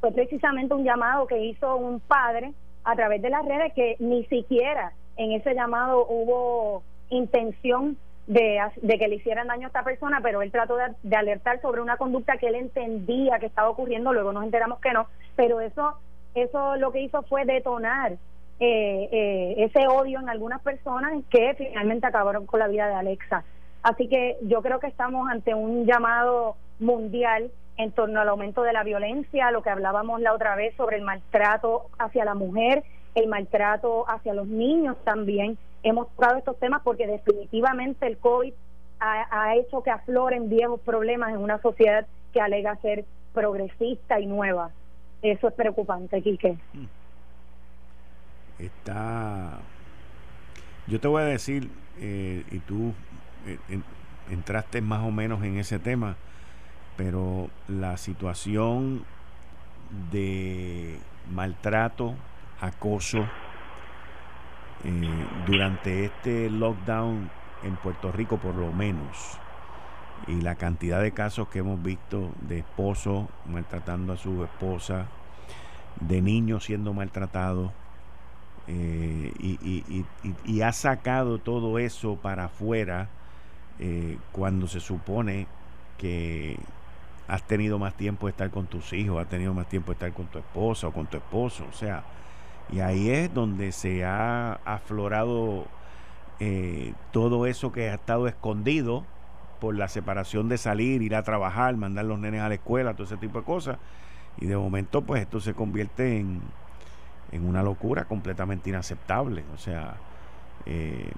[0.00, 2.52] fue precisamente un llamado que hizo un padre
[2.84, 8.98] a través de las redes que ni siquiera en ese llamado hubo intención de, de
[8.98, 11.96] que le hicieran daño a esta persona, pero él trató de, de, alertar sobre una
[11.96, 15.06] conducta que él entendía que estaba ocurriendo, luego nos enteramos que no,
[15.36, 15.96] pero eso,
[16.34, 18.16] eso lo que hizo fue detonar
[18.64, 23.42] eh, eh, ese odio en algunas personas que finalmente acabaron con la vida de Alexa.
[23.82, 28.72] Así que yo creo que estamos ante un llamado mundial en torno al aumento de
[28.72, 32.84] la violencia, lo que hablábamos la otra vez sobre el maltrato hacia la mujer,
[33.16, 35.58] el maltrato hacia los niños también.
[35.82, 38.54] Hemos tocado estos temas porque definitivamente el COVID
[39.00, 44.70] ha, hecho que afloren viejos problemas en una sociedad que alega ser progresista y nueva.
[45.20, 46.56] Eso es preocupante, Quique.
[46.72, 47.01] Mm
[48.66, 49.60] está...
[50.86, 52.92] Yo te voy a decir, eh, y tú
[53.46, 53.58] eh,
[54.30, 56.16] entraste más o menos en ese tema,
[56.96, 59.04] pero la situación
[60.10, 60.98] de
[61.30, 62.14] maltrato,
[62.60, 63.26] acoso,
[64.84, 67.30] eh, durante este lockdown
[67.62, 69.38] en Puerto Rico por lo menos,
[70.26, 75.06] y la cantidad de casos que hemos visto de esposos maltratando a su esposa,
[76.00, 77.72] de niños siendo maltratados,
[78.68, 80.04] eh,
[80.44, 83.08] y, ha sacado todo eso para afuera
[83.80, 85.48] eh, cuando se supone
[85.98, 86.58] que
[87.26, 90.12] has tenido más tiempo de estar con tus hijos, has tenido más tiempo de estar
[90.12, 92.04] con tu esposa o con tu esposo, o sea,
[92.70, 95.66] y ahí es donde se ha aflorado
[96.38, 99.04] eh, todo eso que ha estado escondido
[99.60, 103.04] por la separación de salir, ir a trabajar, mandar los nenes a la escuela, todo
[103.04, 103.78] ese tipo de cosas,
[104.38, 106.42] y de momento pues esto se convierte en
[107.32, 109.42] en una locura completamente inaceptable.
[109.54, 109.96] O sea,
[110.66, 111.10] eh,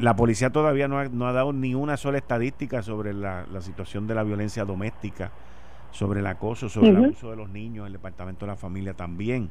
[0.00, 4.06] la policía todavía no ha, no ha, dado ni una sola estadística sobre la, situación
[4.06, 5.30] de la violencia doméstica,
[5.90, 9.50] sobre el acoso, sobre el abuso de los niños, el departamento de la familia también.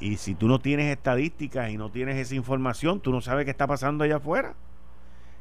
[0.00, 3.50] Y si tú no tienes estadísticas y no tienes esa información, tú no sabes qué
[3.50, 4.54] está pasando allá afuera.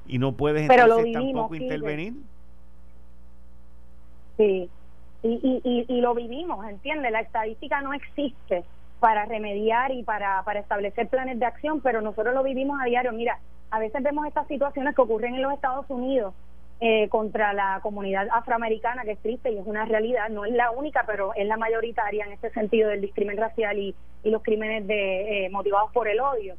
[0.08, 2.14] Y no puedes entonces tampoco intervenir.
[4.38, 4.70] Sí,
[5.24, 7.12] y, y, y, y lo vivimos, ¿entiendes?
[7.12, 8.64] La estadística no existe
[9.02, 13.12] para remediar y para, para establecer planes de acción, pero nosotros lo vivimos a diario.
[13.12, 13.40] Mira,
[13.72, 16.36] a veces vemos estas situaciones que ocurren en los Estados Unidos
[16.80, 20.70] eh, contra la comunidad afroamericana, que es triste y es una realidad, no es la
[20.70, 24.86] única, pero es la mayoritaria en este sentido del discrimen racial y, y los crímenes
[24.86, 26.56] de, eh, motivados por el odio.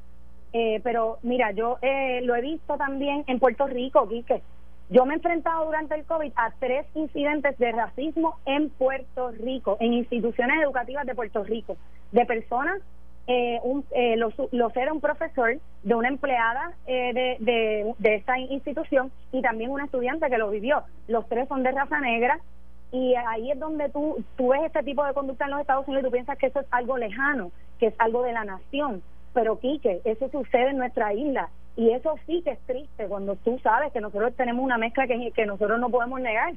[0.53, 1.79] Eh, pero mira, yo
[2.23, 4.43] lo he visto también en Puerto Rico, Quique.
[4.91, 9.77] Yo me he enfrentado durante el COVID a tres incidentes de racismo en Puerto Rico,
[9.81, 11.77] en instituciones educativas de Puerto Rico,
[12.11, 12.81] de personas,
[13.27, 19.41] eh, un, eh, los, un profesor de una empleada eh, de, de, de institución y
[19.41, 20.83] también un estudiante que lo vivió.
[21.09, 22.41] Los tres son de raza negra
[22.91, 26.03] y ahí es donde tú, tú ves este tipo de conducta en los Estados Unidos
[26.03, 29.03] y tú piensas que eso es algo lejano, que es algo de la nación.
[29.33, 33.59] Pero Quique, eso sucede en nuestra isla y eso sí que es triste cuando tú
[33.63, 36.55] sabes que nosotros tenemos una mezcla que, que nosotros no podemos negar.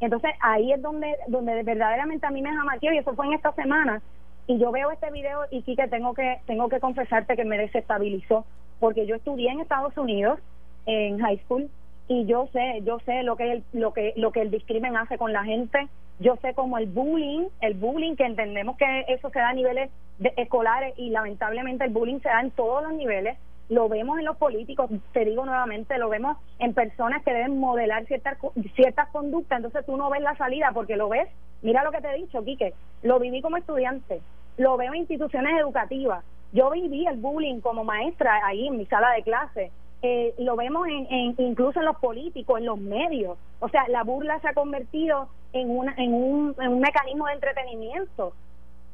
[0.00, 3.52] Entonces ahí es donde donde verdaderamente a mí me jamaqueó y eso fue en esta
[3.52, 4.02] semana
[4.48, 8.44] y yo veo este video y que tengo que tengo que confesarte que me desestabilizó
[8.80, 10.40] porque yo estudié en Estados Unidos
[10.86, 11.70] en high school
[12.08, 15.18] y yo sé yo sé lo que el, lo que lo que el discrimen hace
[15.18, 15.86] con la gente
[16.18, 19.88] yo sé como el bullying el bullying que entendemos que eso se da a niveles
[20.18, 24.24] de escolares y lamentablemente el bullying se da en todos los niveles lo vemos en
[24.24, 28.36] los políticos, te digo nuevamente, lo vemos en personas que deben modelar ciertas
[28.74, 31.28] ciertas conductas, entonces tú no ves la salida porque lo ves,
[31.62, 34.20] mira lo que te he dicho, Quique, lo viví como estudiante,
[34.58, 39.10] lo veo en instituciones educativas, yo viví el bullying como maestra ahí en mi sala
[39.12, 39.70] de clase,
[40.02, 43.38] eh, lo vemos en, incluso en los políticos, en los medios.
[43.60, 47.34] O sea, la burla se ha convertido en, una, en, un, en un mecanismo de
[47.34, 48.32] entretenimiento.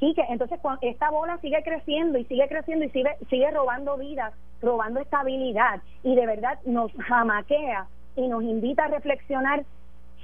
[0.00, 3.96] Y que entonces cuando esta bola sigue creciendo y sigue creciendo y sigue, sigue robando
[3.96, 4.32] vidas,
[4.62, 9.64] robando estabilidad y de verdad nos jamaquea y nos invita a reflexionar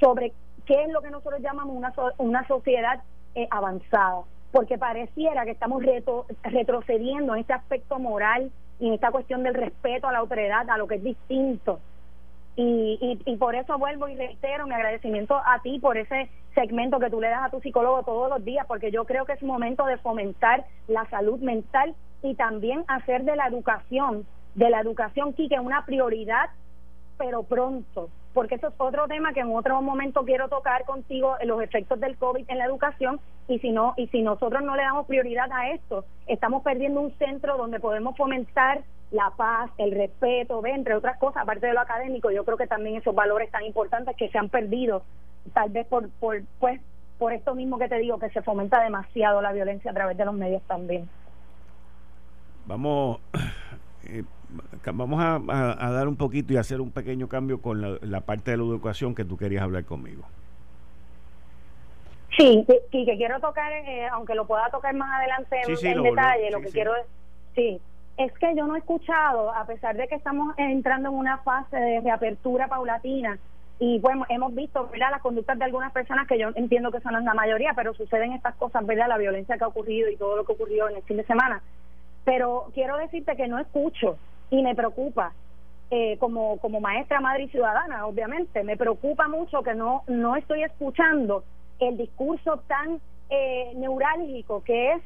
[0.00, 0.32] sobre
[0.66, 3.02] qué es lo que nosotros llamamos una, una sociedad
[3.34, 5.82] eh, avanzada, porque pareciera que estamos
[6.44, 10.78] retrocediendo en este aspecto moral, y en esta cuestión del respeto a la autoridad, a
[10.78, 11.80] lo que es distinto.
[12.56, 17.10] Y, y, por eso vuelvo y reitero mi agradecimiento a ti por ese segmento que
[17.10, 19.84] tú le das a tu psicólogo todos los días, porque yo creo que es momento
[19.86, 25.58] de fomentar la salud mental y también hacer de la educación, de la educación, Kike,
[25.58, 26.50] una prioridad,
[27.18, 31.60] pero pronto, porque eso es otro tema que en otro momento quiero tocar contigo, los
[31.60, 35.06] efectos del COVID en la educación, y si no, y si nosotros no le damos
[35.06, 38.82] prioridad a esto, estamos perdiendo un centro donde podemos fomentar
[39.14, 42.96] la paz, el respeto, entre otras cosas, aparte de lo académico, yo creo que también
[42.96, 45.05] esos valores tan importantes que se han perdido,
[45.53, 46.81] tal vez por, por pues
[47.18, 50.24] por esto mismo que te digo, que se fomenta demasiado la violencia a través de
[50.24, 51.09] los medios también.
[52.66, 53.20] Vamos,
[54.05, 54.24] eh,
[54.92, 58.64] vamos a, dar un poquito y hacer un pequeño cambio con la, parte de la
[58.64, 60.24] educación que tú querías hablar conmigo.
[62.37, 66.61] Sí, y que quiero tocar, eh, aunque lo pueda tocar más adelante en, detalle, lo,
[66.61, 67.07] que quiero es,
[67.55, 67.81] sí,
[68.16, 71.77] es que yo no he escuchado, a pesar de que estamos entrando en una fase
[71.77, 73.38] de reapertura paulatina,
[73.79, 75.11] y bueno, hemos visto ¿verdad?
[75.11, 78.55] las conductas de algunas personas que yo entiendo que son la mayoría, pero suceden estas
[78.55, 79.09] cosas, ¿verdad?
[79.09, 81.61] La violencia que ha ocurrido y todo lo que ocurrió en el fin de semana.
[82.24, 84.16] Pero quiero decirte que no escucho
[84.50, 85.33] y me preocupa
[85.90, 90.62] eh, como como maestra madre y ciudadana obviamente me preocupa mucho que no no estoy
[90.62, 91.44] escuchando
[91.79, 95.03] el discurso tan eh, neurálgico que es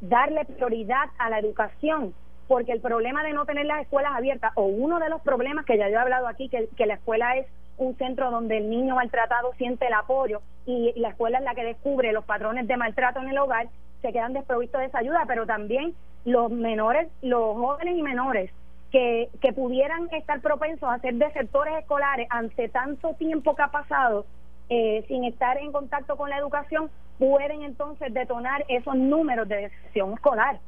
[0.00, 2.14] darle prioridad a la educación
[2.50, 5.78] porque el problema de no tener las escuelas abiertas o uno de los problemas que
[5.78, 9.52] ya yo he hablado aquí que, la escuela es un centro donde el niño maltratado
[9.56, 13.28] siente el apoyo y la escuela es la que descubre los patrones de maltrato en
[13.28, 13.68] el hogar
[14.02, 18.50] se quedan desprovistos de esa ayuda pero también los menores los jóvenes y menores
[18.90, 24.26] que, que pudieran estar propensos a ser desertores escolares ante tanto tiempo que ha pasado
[24.70, 30.14] eh, sin estar en contacto con la educación, pueden entonces detonar esos números de deserción
[30.14, 30.58] escolar.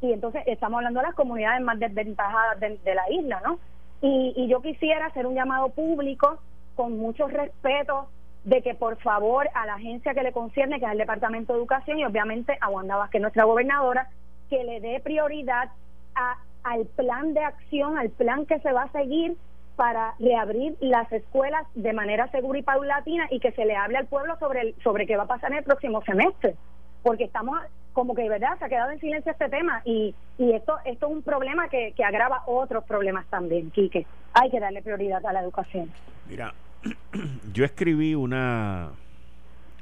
[0.00, 3.58] Y entonces estamos hablando de las comunidades más desventajadas de, la isla, ¿no?
[4.00, 6.38] Y, y yo quisiera hacer un llamado público
[6.74, 8.08] con mucho respeto
[8.44, 11.58] de que por favor a la agencia que le concierne, que es el Departamento de
[11.58, 14.08] Educación, y obviamente a Wanda Vázquez, nuestra gobernadora,
[14.48, 15.70] que le dé prioridad
[16.14, 19.36] a al plan de acción, al plan que se va a seguir
[19.76, 24.06] para reabrir las escuelas de manera segura y paulatina y que se le hable al
[24.06, 26.54] pueblo sobre sobre qué va a pasar en el próximo semestre
[27.02, 27.58] porque estamos
[28.00, 31.06] como que de verdad se ha quedado en silencio este tema y, y esto esto
[31.06, 35.32] es un problema que, que agrava otros problemas también Quique hay que darle prioridad a
[35.34, 35.92] la educación
[36.26, 36.54] mira
[37.52, 38.92] yo escribí una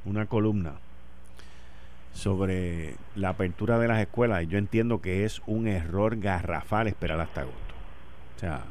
[0.05, 0.75] una columna
[2.13, 7.43] sobre la apertura de las escuelas, yo entiendo que es un error garrafal esperar hasta
[7.43, 7.75] agosto.
[8.35, 8.63] O sea,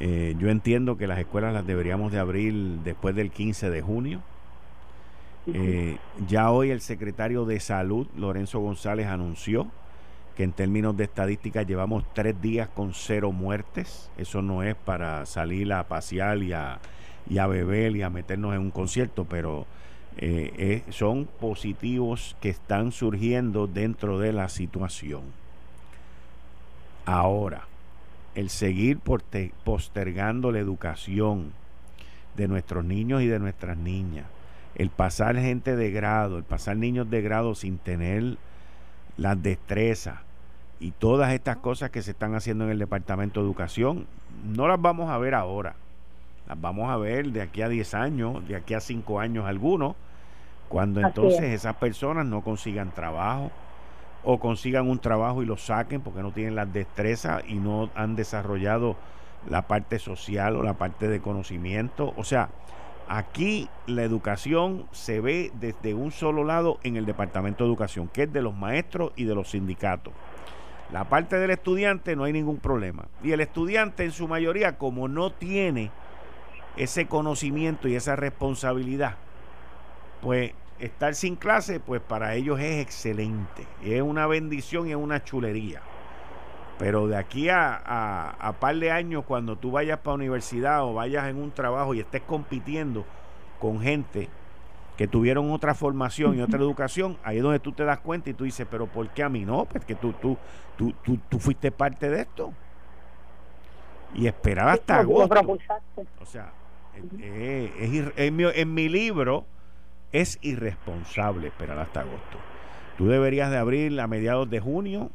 [0.00, 4.22] eh, yo entiendo que las escuelas las deberíamos de abrir después del 15 de junio.
[5.52, 9.68] Eh, ya hoy el secretario de Salud, Lorenzo González, anunció
[10.36, 14.10] que en términos de estadística llevamos tres días con cero muertes.
[14.18, 16.78] Eso no es para salir a pasear y a,
[17.28, 19.66] y a beber y a meternos en un concierto, pero
[20.18, 25.22] eh, eh, son positivos que están surgiendo dentro de la situación.
[27.04, 27.66] Ahora,
[28.34, 28.98] el seguir
[29.64, 31.52] postergando la educación
[32.36, 34.26] de nuestros niños y de nuestras niñas,
[34.76, 38.36] el pasar gente de grado, el pasar niños de grado sin tener
[39.16, 40.18] las destrezas
[40.78, 44.06] y todas estas cosas que se están haciendo en el Departamento de Educación,
[44.44, 45.74] no las vamos a ver ahora.
[46.46, 49.96] Las vamos a ver de aquí a 10 años, de aquí a 5 años algunos,
[50.68, 53.50] cuando entonces esas personas no consigan trabajo
[54.24, 58.14] o consigan un trabajo y lo saquen porque no tienen las destrezas y no han
[58.14, 58.96] desarrollado
[59.48, 62.12] la parte social o la parte de conocimiento.
[62.16, 62.50] O sea,
[63.08, 68.24] aquí la educación se ve desde un solo lado en el Departamento de Educación, que
[68.24, 70.12] es de los maestros y de los sindicatos.
[70.92, 73.06] La parte del estudiante no hay ningún problema.
[73.22, 75.90] Y el estudiante en su mayoría, como no tiene
[76.76, 79.16] ese conocimiento y esa responsabilidad,
[80.20, 83.66] pues estar sin clase, pues para ellos es excelente.
[83.82, 85.82] Es una bendición y es una chulería.
[86.78, 87.74] Pero de aquí a,
[88.38, 92.00] a, par de años, cuando tú vayas para universidad o vayas en un trabajo y
[92.00, 93.06] estés compitiendo
[93.58, 94.28] con gente
[94.96, 98.34] que tuvieron otra formación y otra educación, ahí es donde tú te das cuenta y
[98.34, 99.64] tú dices, pero ¿por qué a mí no?
[99.64, 100.36] Pues que tú, tú,
[100.76, 102.52] tú, tú, tú fuiste parte de esto.
[104.14, 105.58] Y esperaba hasta agosto.
[106.20, 106.52] O sea,
[107.18, 109.46] es, en, mi, en mi libro
[110.12, 112.38] es irresponsable esperar hasta agosto.
[112.96, 115.10] Tú deberías de abrir a mediados de junio,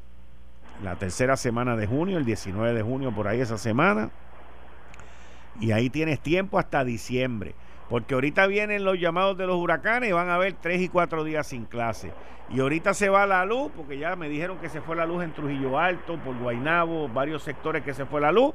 [0.83, 4.09] la tercera semana de junio, el 19 de junio, por ahí esa semana.
[5.59, 7.53] Y ahí tienes tiempo hasta diciembre.
[7.89, 11.23] Porque ahorita vienen los llamados de los huracanes y van a haber tres y cuatro
[11.23, 12.13] días sin clase.
[12.49, 15.23] Y ahorita se va la luz, porque ya me dijeron que se fue la luz
[15.23, 18.53] en Trujillo Alto, por Guainabo, varios sectores que se fue la luz.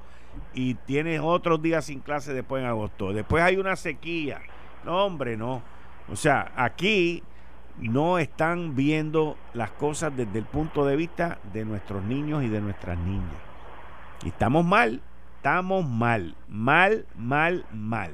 [0.52, 3.12] Y tienes otros días sin clase después en agosto.
[3.12, 4.40] Después hay una sequía.
[4.84, 5.62] No, hombre, no.
[6.10, 7.22] O sea, aquí
[7.78, 12.60] no están viendo las cosas desde el punto de vista de nuestros niños y de
[12.60, 13.36] nuestras niñas.
[14.24, 15.02] Y estamos mal,
[15.36, 18.12] estamos mal, mal, mal, mal.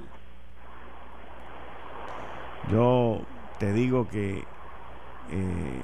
[2.71, 3.23] Yo
[3.59, 4.39] te digo que
[5.31, 5.83] eh,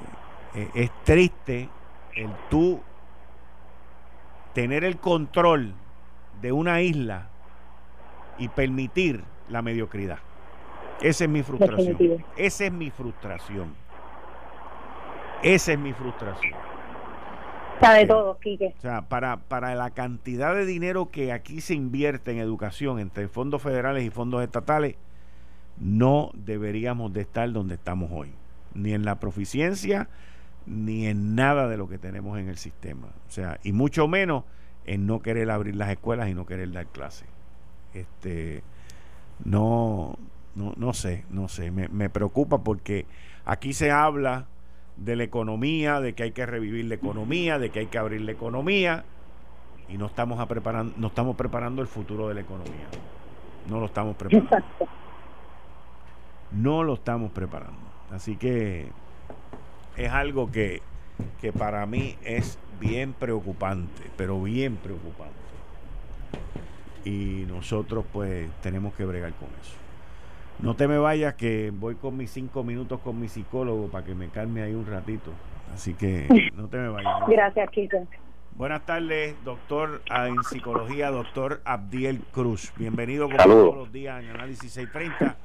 [0.55, 1.69] e-, es triste
[2.15, 2.81] el tú
[4.55, 5.75] tener el control
[6.41, 7.29] de una isla
[8.39, 10.19] y permitir la mediocridad.
[11.01, 12.25] Esa es mi frustración.
[12.37, 13.75] Esa es mi frustración.
[15.43, 16.55] Esa es mi frustración.
[17.81, 18.75] Sabe todo, Quique.
[18.77, 23.29] O sea, para, para la cantidad de dinero que aquí se invierte en educación entre
[23.29, 24.97] fondos federales y fondos estatales,
[25.79, 28.33] no deberíamos de estar donde estamos hoy.
[28.75, 30.09] Ni en la proficiencia,
[30.67, 33.09] ni en nada de lo que tenemos en el sistema.
[33.29, 34.45] O sea, y mucho menos
[34.85, 37.29] en no querer abrir las escuelas y no querer dar clases.
[37.95, 38.63] Este,
[39.45, 40.19] no,
[40.59, 43.07] no, no sé, no sé, me, me preocupa porque
[43.45, 44.47] aquí se habla
[44.97, 48.23] de la economía, de que hay que revivir la economía, de que hay que abrir
[48.23, 49.05] la economía
[49.89, 52.89] y no estamos, a preparando, no estamos preparando el futuro de la economía.
[53.71, 54.57] No lo estamos preparando.
[56.51, 57.79] No lo estamos preparando.
[58.11, 58.89] Así que
[59.97, 60.83] es algo que,
[61.41, 65.35] que para mí es bien preocupante, pero bien preocupante.
[67.05, 69.88] Y nosotros pues tenemos que bregar con eso.
[70.61, 74.15] No te me vayas que voy con mis cinco minutos con mi psicólogo para que
[74.15, 75.31] me calme ahí un ratito.
[75.73, 77.13] Así que no te me vayas.
[77.29, 78.07] Gracias, Kiko.
[78.57, 82.73] Buenas tardes, doctor en psicología, doctor Abdiel Cruz.
[82.77, 85.37] Bienvenido como todos los días en Análisis 630.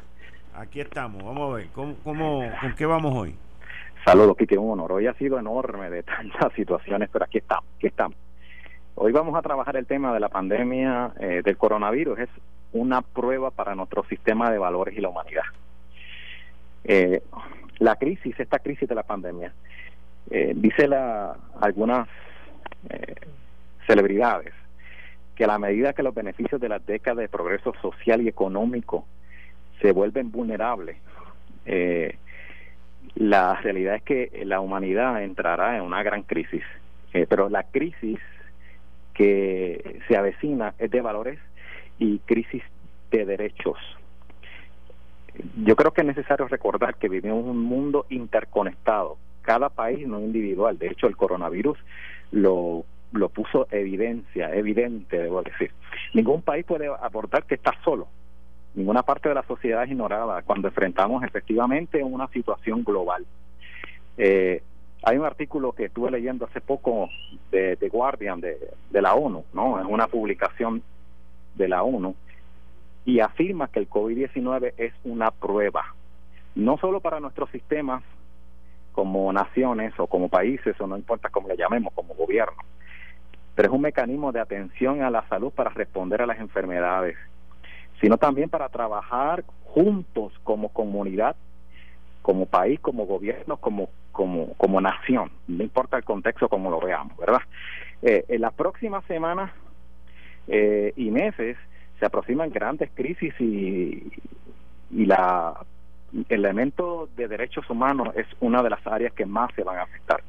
[0.56, 3.36] Aquí estamos, vamos a ver, ¿cómo, cómo, ¿con qué vamos hoy?
[4.04, 4.94] Saludos, Kike, un honor.
[4.94, 8.18] Hoy ha sido enorme de tantas situaciones, pero aquí estamos, aquí estamos.
[8.96, 12.18] Hoy vamos a trabajar el tema de la pandemia eh, del coronavirus.
[12.18, 12.30] Es
[12.74, 15.44] una prueba para nuestro sistema de valores y la humanidad.
[16.84, 17.22] Eh,
[17.80, 19.54] la crisis, esta crisis de la pandemia,
[20.30, 22.08] eh, dice la, algunas
[22.90, 23.16] eh,
[23.88, 24.54] celebridades
[25.36, 29.06] que a la medida que los beneficios de las décadas de progreso social y económico
[29.82, 30.98] se vuelven vulnerables,
[33.16, 36.64] la realidad es que la humanidad entrará en una gran crisis.
[37.30, 38.20] pero la crisis
[39.14, 41.40] que se avecina es de valores
[42.00, 42.64] y crisis
[43.12, 43.78] de derechos.
[45.64, 50.78] Yo creo que es necesario recordar que vivimos un mundo interconectado, cada país no individual.
[50.78, 51.78] De hecho, el coronavirus
[52.32, 55.72] lo, lo puso evidencia, evidente, debo decir.
[56.14, 58.08] Ningún país puede aportar que está solo.
[58.76, 63.26] Ninguna parte de la sociedad es ignorada cuando enfrentamos efectivamente una situación global.
[64.18, 64.62] Eh,
[65.04, 67.10] hay un artículo que estuve leyendo hace poco
[67.52, 68.58] de, The Guardian de,
[68.90, 69.80] de la ONU, ¿no?
[69.80, 70.82] Es una publicación
[71.56, 72.16] de la ONU
[73.06, 75.94] y afirma que el COVID-19 es una prueba,
[76.56, 78.04] no solo para nuestros sistemas
[78.94, 82.58] como naciones o como países, o no importa cómo le llamemos, como gobierno,
[83.56, 87.18] pero es un mecanismo de atención a la salud para responder a las enfermedades,
[88.02, 91.36] sino también para trabajar juntos como comunidad,
[92.22, 97.18] como país, como gobierno, como como como nación, no importa el contexto como lo veamos,
[97.18, 97.42] ¿verdad?
[98.04, 99.52] Eh, en las próximas semanas
[100.48, 101.58] eh, y meses
[102.00, 104.12] se aproximan grandes crisis y,
[104.92, 105.66] y la
[106.30, 109.84] el elemento de derechos humanos es una de las áreas que más se van a
[109.84, 110.24] afectar.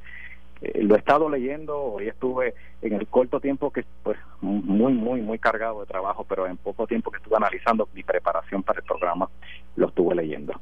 [0.62, 5.20] Eh, lo he estado leyendo, hoy estuve en el corto tiempo que pues muy muy
[5.20, 8.86] muy cargado de trabajo, pero en poco tiempo que estuve analizando mi preparación para el
[8.86, 9.28] programa
[9.76, 10.54] lo estuve leyendo.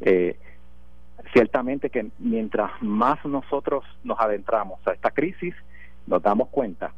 [0.00, 0.36] Eh,
[1.32, 5.54] ciertamente que mientras más nosotros nos adentramos a esta crisis,
[6.06, 6.92] nos damos cuenta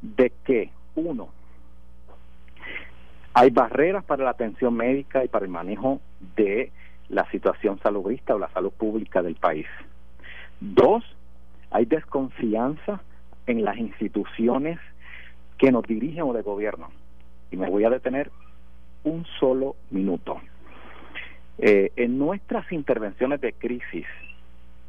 [0.00, 1.28] de que uno
[3.34, 6.00] hay barreras para la atención médica y para el manejo
[6.36, 6.72] de
[7.08, 9.66] la situación salubrista o la salud pública del país.
[10.60, 11.04] Dos,
[11.70, 13.00] hay desconfianza
[13.46, 14.78] en las instituciones
[15.58, 16.90] que nos dirigen o de gobierno.
[17.50, 18.30] Y me voy a detener
[19.04, 20.40] un solo minuto.
[21.58, 24.06] Eh, en nuestras intervenciones de crisis,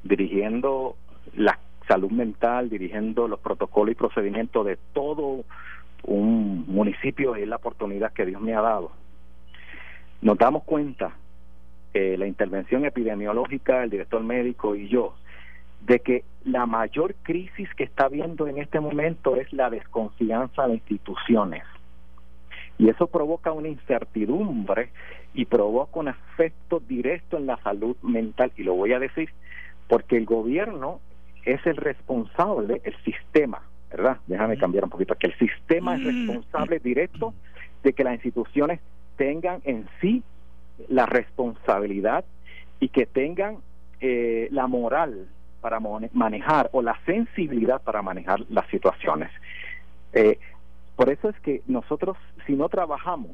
[0.04, 0.96] dirigiendo
[1.36, 5.44] la salud mental, dirigiendo los protocolos y procedimientos de todo
[6.04, 8.92] un municipio, es la oportunidad que Dios me ha dado.
[10.22, 11.16] Nos damos cuenta,
[11.94, 15.16] eh, la intervención epidemiológica, el director médico y yo,
[15.82, 20.76] de que la mayor crisis que está habiendo en este momento es la desconfianza de
[20.76, 21.64] instituciones.
[22.78, 24.90] Y eso provoca una incertidumbre
[25.34, 28.52] y provoca un efecto directo en la salud mental.
[28.58, 29.30] Y lo voy a decir
[29.88, 31.00] porque el gobierno
[31.46, 33.62] es el responsable, el sistema,
[33.92, 34.18] ¿verdad?
[34.28, 37.34] Déjame cambiar un poquito, que el sistema es responsable directo
[37.84, 38.80] de que las instituciones
[39.18, 40.24] tengan en sí
[40.88, 42.24] la responsabilidad
[42.80, 43.58] y que tengan
[44.00, 45.28] eh, la moral
[45.62, 49.30] para manejar o la sensibilidad para manejar las situaciones.
[50.14, 50.40] Eh,
[50.96, 52.18] por eso es que nosotros,
[52.48, 53.32] si no trabajamos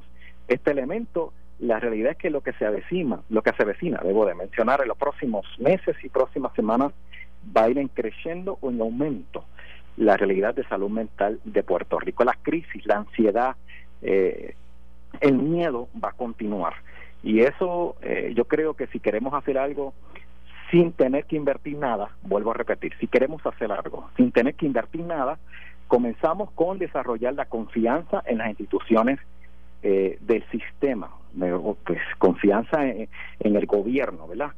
[0.47, 4.25] este elemento, la realidad es que lo que se avecina, lo que se avecina, debo
[4.25, 6.91] de mencionar, en los próximos meses y próximas semanas
[7.55, 9.45] va a ir en creciendo o en aumento
[9.97, 12.23] la realidad de salud mental de Puerto Rico.
[12.23, 13.55] La crisis, la ansiedad,
[14.01, 14.55] eh,
[15.19, 16.73] el miedo va a continuar.
[17.23, 19.93] Y eso eh, yo creo que si queremos hacer algo
[20.71, 24.65] sin tener que invertir nada, vuelvo a repetir, si queremos hacer algo sin tener que
[24.65, 25.39] invertir nada,
[25.87, 29.19] comenzamos con desarrollar la confianza en las instituciones
[29.83, 31.09] eh, del sistema,
[31.85, 33.07] pues confianza en,
[33.39, 34.51] el gobierno, ¿verdad?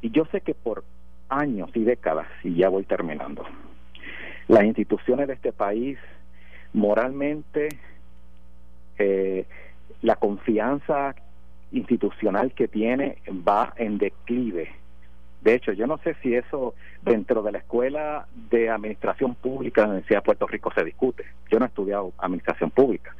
[0.00, 0.84] Y yo sé que por
[1.28, 3.44] años y décadas, y ya voy terminando,
[4.50, 5.98] las instituciones de este país
[6.72, 7.68] moralmente,
[8.98, 9.46] eh,
[10.02, 11.14] la confianza
[11.72, 14.80] institucional que tiene va en declive
[15.40, 19.86] de hecho, yo no sé si eso dentro de la escuela de administración pública de
[19.86, 21.24] la Universidad de Puerto Rico se discute.
[21.50, 23.14] Yo no he estudiado administración pública,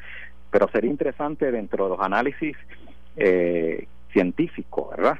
[0.50, 2.56] pero sería interesante dentro de los análisis
[3.16, 5.18] eh, científicos, ¿verdad?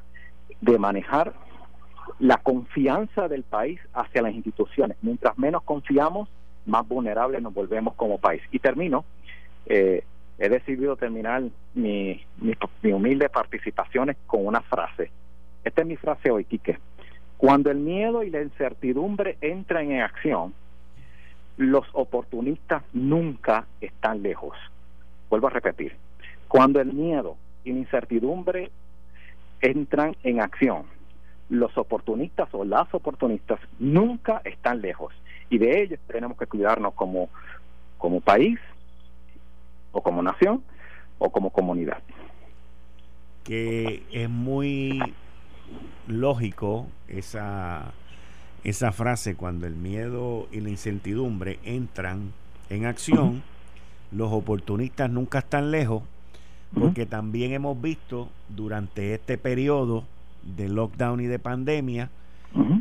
[0.61, 1.32] De manejar
[2.18, 4.96] la confianza del país hacia las instituciones.
[5.02, 6.28] Mientras menos confiamos,
[6.66, 8.42] más vulnerables nos volvemos como país.
[8.50, 9.04] Y termino,
[9.66, 10.04] eh,
[10.38, 11.42] he decidido terminar
[11.74, 15.11] mi, mi, mi humilde participaciones con una frase.
[15.64, 16.78] Esta es mi frase hoy, Quique.
[17.36, 20.54] Cuando el miedo y la incertidumbre entran en acción,
[21.56, 24.56] los oportunistas nunca están lejos.
[25.28, 25.94] Vuelvo a repetir,
[26.48, 28.70] cuando el miedo y la incertidumbre
[29.61, 30.84] entran en acción,
[31.51, 35.12] los oportunistas o las oportunistas nunca están lejos.
[35.51, 37.28] Y de ellos tenemos que cuidarnos como,
[37.98, 38.59] como país
[39.92, 40.62] o como nación
[41.18, 41.98] o como comunidad.
[43.42, 45.01] Que es muy
[46.07, 47.92] lógico esa,
[48.62, 52.32] esa frase cuando el miedo y la incertidumbre entran
[52.68, 53.42] en acción,
[54.12, 56.05] los oportunistas nunca están lejos,
[56.72, 60.05] porque también hemos visto durante este periodo
[60.43, 62.11] de lockdown y de pandemia,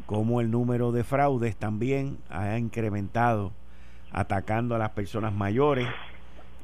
[0.05, 3.51] como el número de fraudes también ha incrementado,
[4.11, 5.87] atacando a las personas mayores,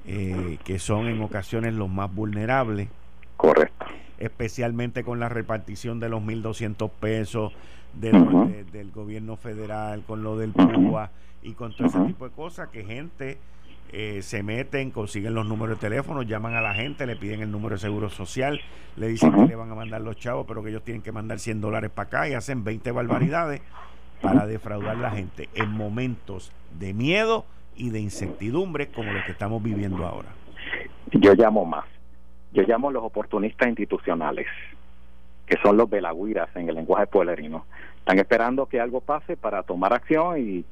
[0.07, 2.89] eh, que son en ocasiones los más vulnerables.
[3.37, 3.85] Correcto.
[4.17, 7.53] Especialmente con la repartición de los 1.200 pesos
[7.93, 11.11] de, del gobierno federal, con lo del PUA
[11.43, 13.37] y con todo ese tipo de cosas que gente
[13.91, 17.51] eh, se meten, consiguen los números de teléfono, llaman a la gente, le piden el
[17.51, 18.61] número de seguro social,
[18.95, 21.39] le dicen que le van a mandar los chavos, pero que ellos tienen que mandar
[21.39, 23.61] 100 dólares para acá y hacen 20 barbaridades
[24.21, 29.31] para defraudar a la gente en momentos de miedo y de incertidumbre como los que
[29.31, 30.29] estamos viviendo ahora.
[31.11, 31.85] Yo llamo más
[32.55, 34.47] yo llamo los oportunistas institucionales,
[35.45, 37.65] que son los velagüiras en el lenguaje pueblerino.
[37.97, 40.65] Están esperando que algo pase para tomar acción y,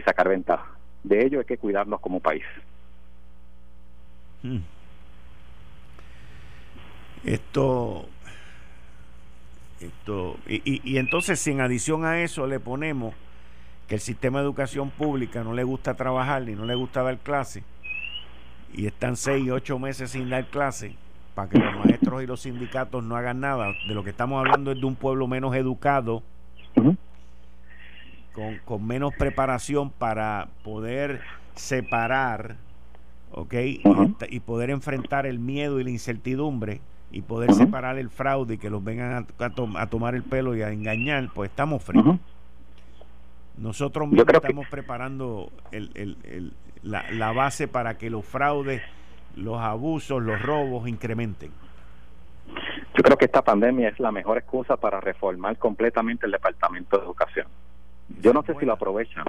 [0.00, 0.66] sacar ventaja.
[1.02, 2.44] De ello hay que cuidarnos como país.
[4.42, 4.58] Hmm.
[7.24, 8.08] Esto,
[9.80, 13.14] esto y, y, entonces si en adición a eso le ponemos
[13.86, 17.18] que el sistema de educación pública no le gusta trabajar ni no le gusta dar
[17.18, 17.62] clase
[18.74, 20.94] y están seis, ocho meses sin dar clase,
[21.34, 23.72] para que los maestros y los sindicatos no hagan nada.
[23.86, 26.22] De lo que estamos hablando es de un pueblo menos educado,
[28.32, 31.20] con, menos preparación para poder
[31.54, 32.56] separar,
[33.32, 33.54] ¿ok?
[33.54, 36.80] y, poder enfrentar el miedo y la incertidumbre
[37.10, 40.70] y poder separar el fraude y que los vengan a, tomar el pelo y a
[40.70, 42.16] engañar, pues estamos fríos.
[43.58, 45.52] Nosotros mismos estamos preparando
[46.82, 48.80] la, la base para que los fraudes
[49.36, 51.50] los abusos, los robos incrementen?
[52.94, 57.04] Yo creo que esta pandemia es la mejor excusa para reformar completamente el Departamento de
[57.04, 57.46] Educación.
[58.20, 59.24] Yo no sé si lo aprovechan.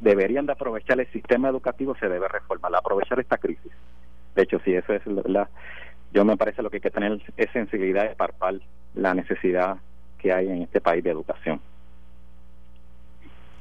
[0.00, 3.72] deberían de aprovechar el sistema educativo, se debe reformar, aprovechar esta crisis.
[4.34, 5.48] De hecho, sí, eso es la,
[6.12, 8.54] yo me parece lo que hay que tener es sensibilidad de parpar
[8.94, 9.78] la necesidad
[10.18, 11.60] que hay en este país de educación.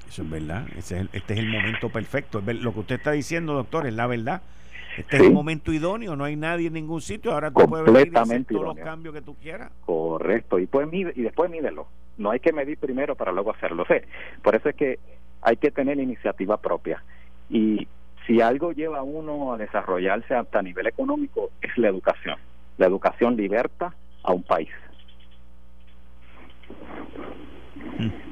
[0.07, 2.41] Eso es verdad, este es el momento perfecto.
[2.45, 4.41] Lo que usted está diciendo, doctor, es la verdad.
[4.97, 7.31] Este es el momento idóneo, no hay nadie en ningún sitio.
[7.31, 9.71] Ahora tú puedes venir y todos los cambios que tú quieras.
[9.85, 11.87] Correcto, y, pues y después mídelo.
[12.21, 13.85] No hay que medir primero para luego hacerlo.
[14.43, 14.99] por eso es que
[15.41, 17.03] hay que tener iniciativa propia.
[17.49, 17.87] Y
[18.27, 22.37] si algo lleva a uno a desarrollarse hasta a nivel económico, es la educación.
[22.77, 23.93] La educación liberta
[24.23, 24.69] a un país.
[27.97, 28.30] Mm.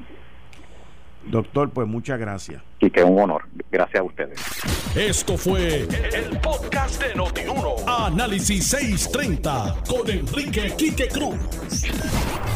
[1.26, 2.62] Doctor, pues muchas gracias.
[2.80, 3.44] Y que un honor.
[3.72, 4.40] Gracias a ustedes.
[4.96, 7.76] Esto fue el, podcast de Notiuno.
[7.88, 11.38] Análisis 630 con Enrique Quique Cruz.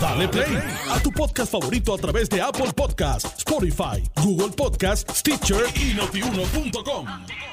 [0.02, 0.58] Dale play
[0.92, 7.53] a tu podcast favorito a través de Apple Podcasts, Spotify, Google Podcasts, Stitcher y notiuno.com.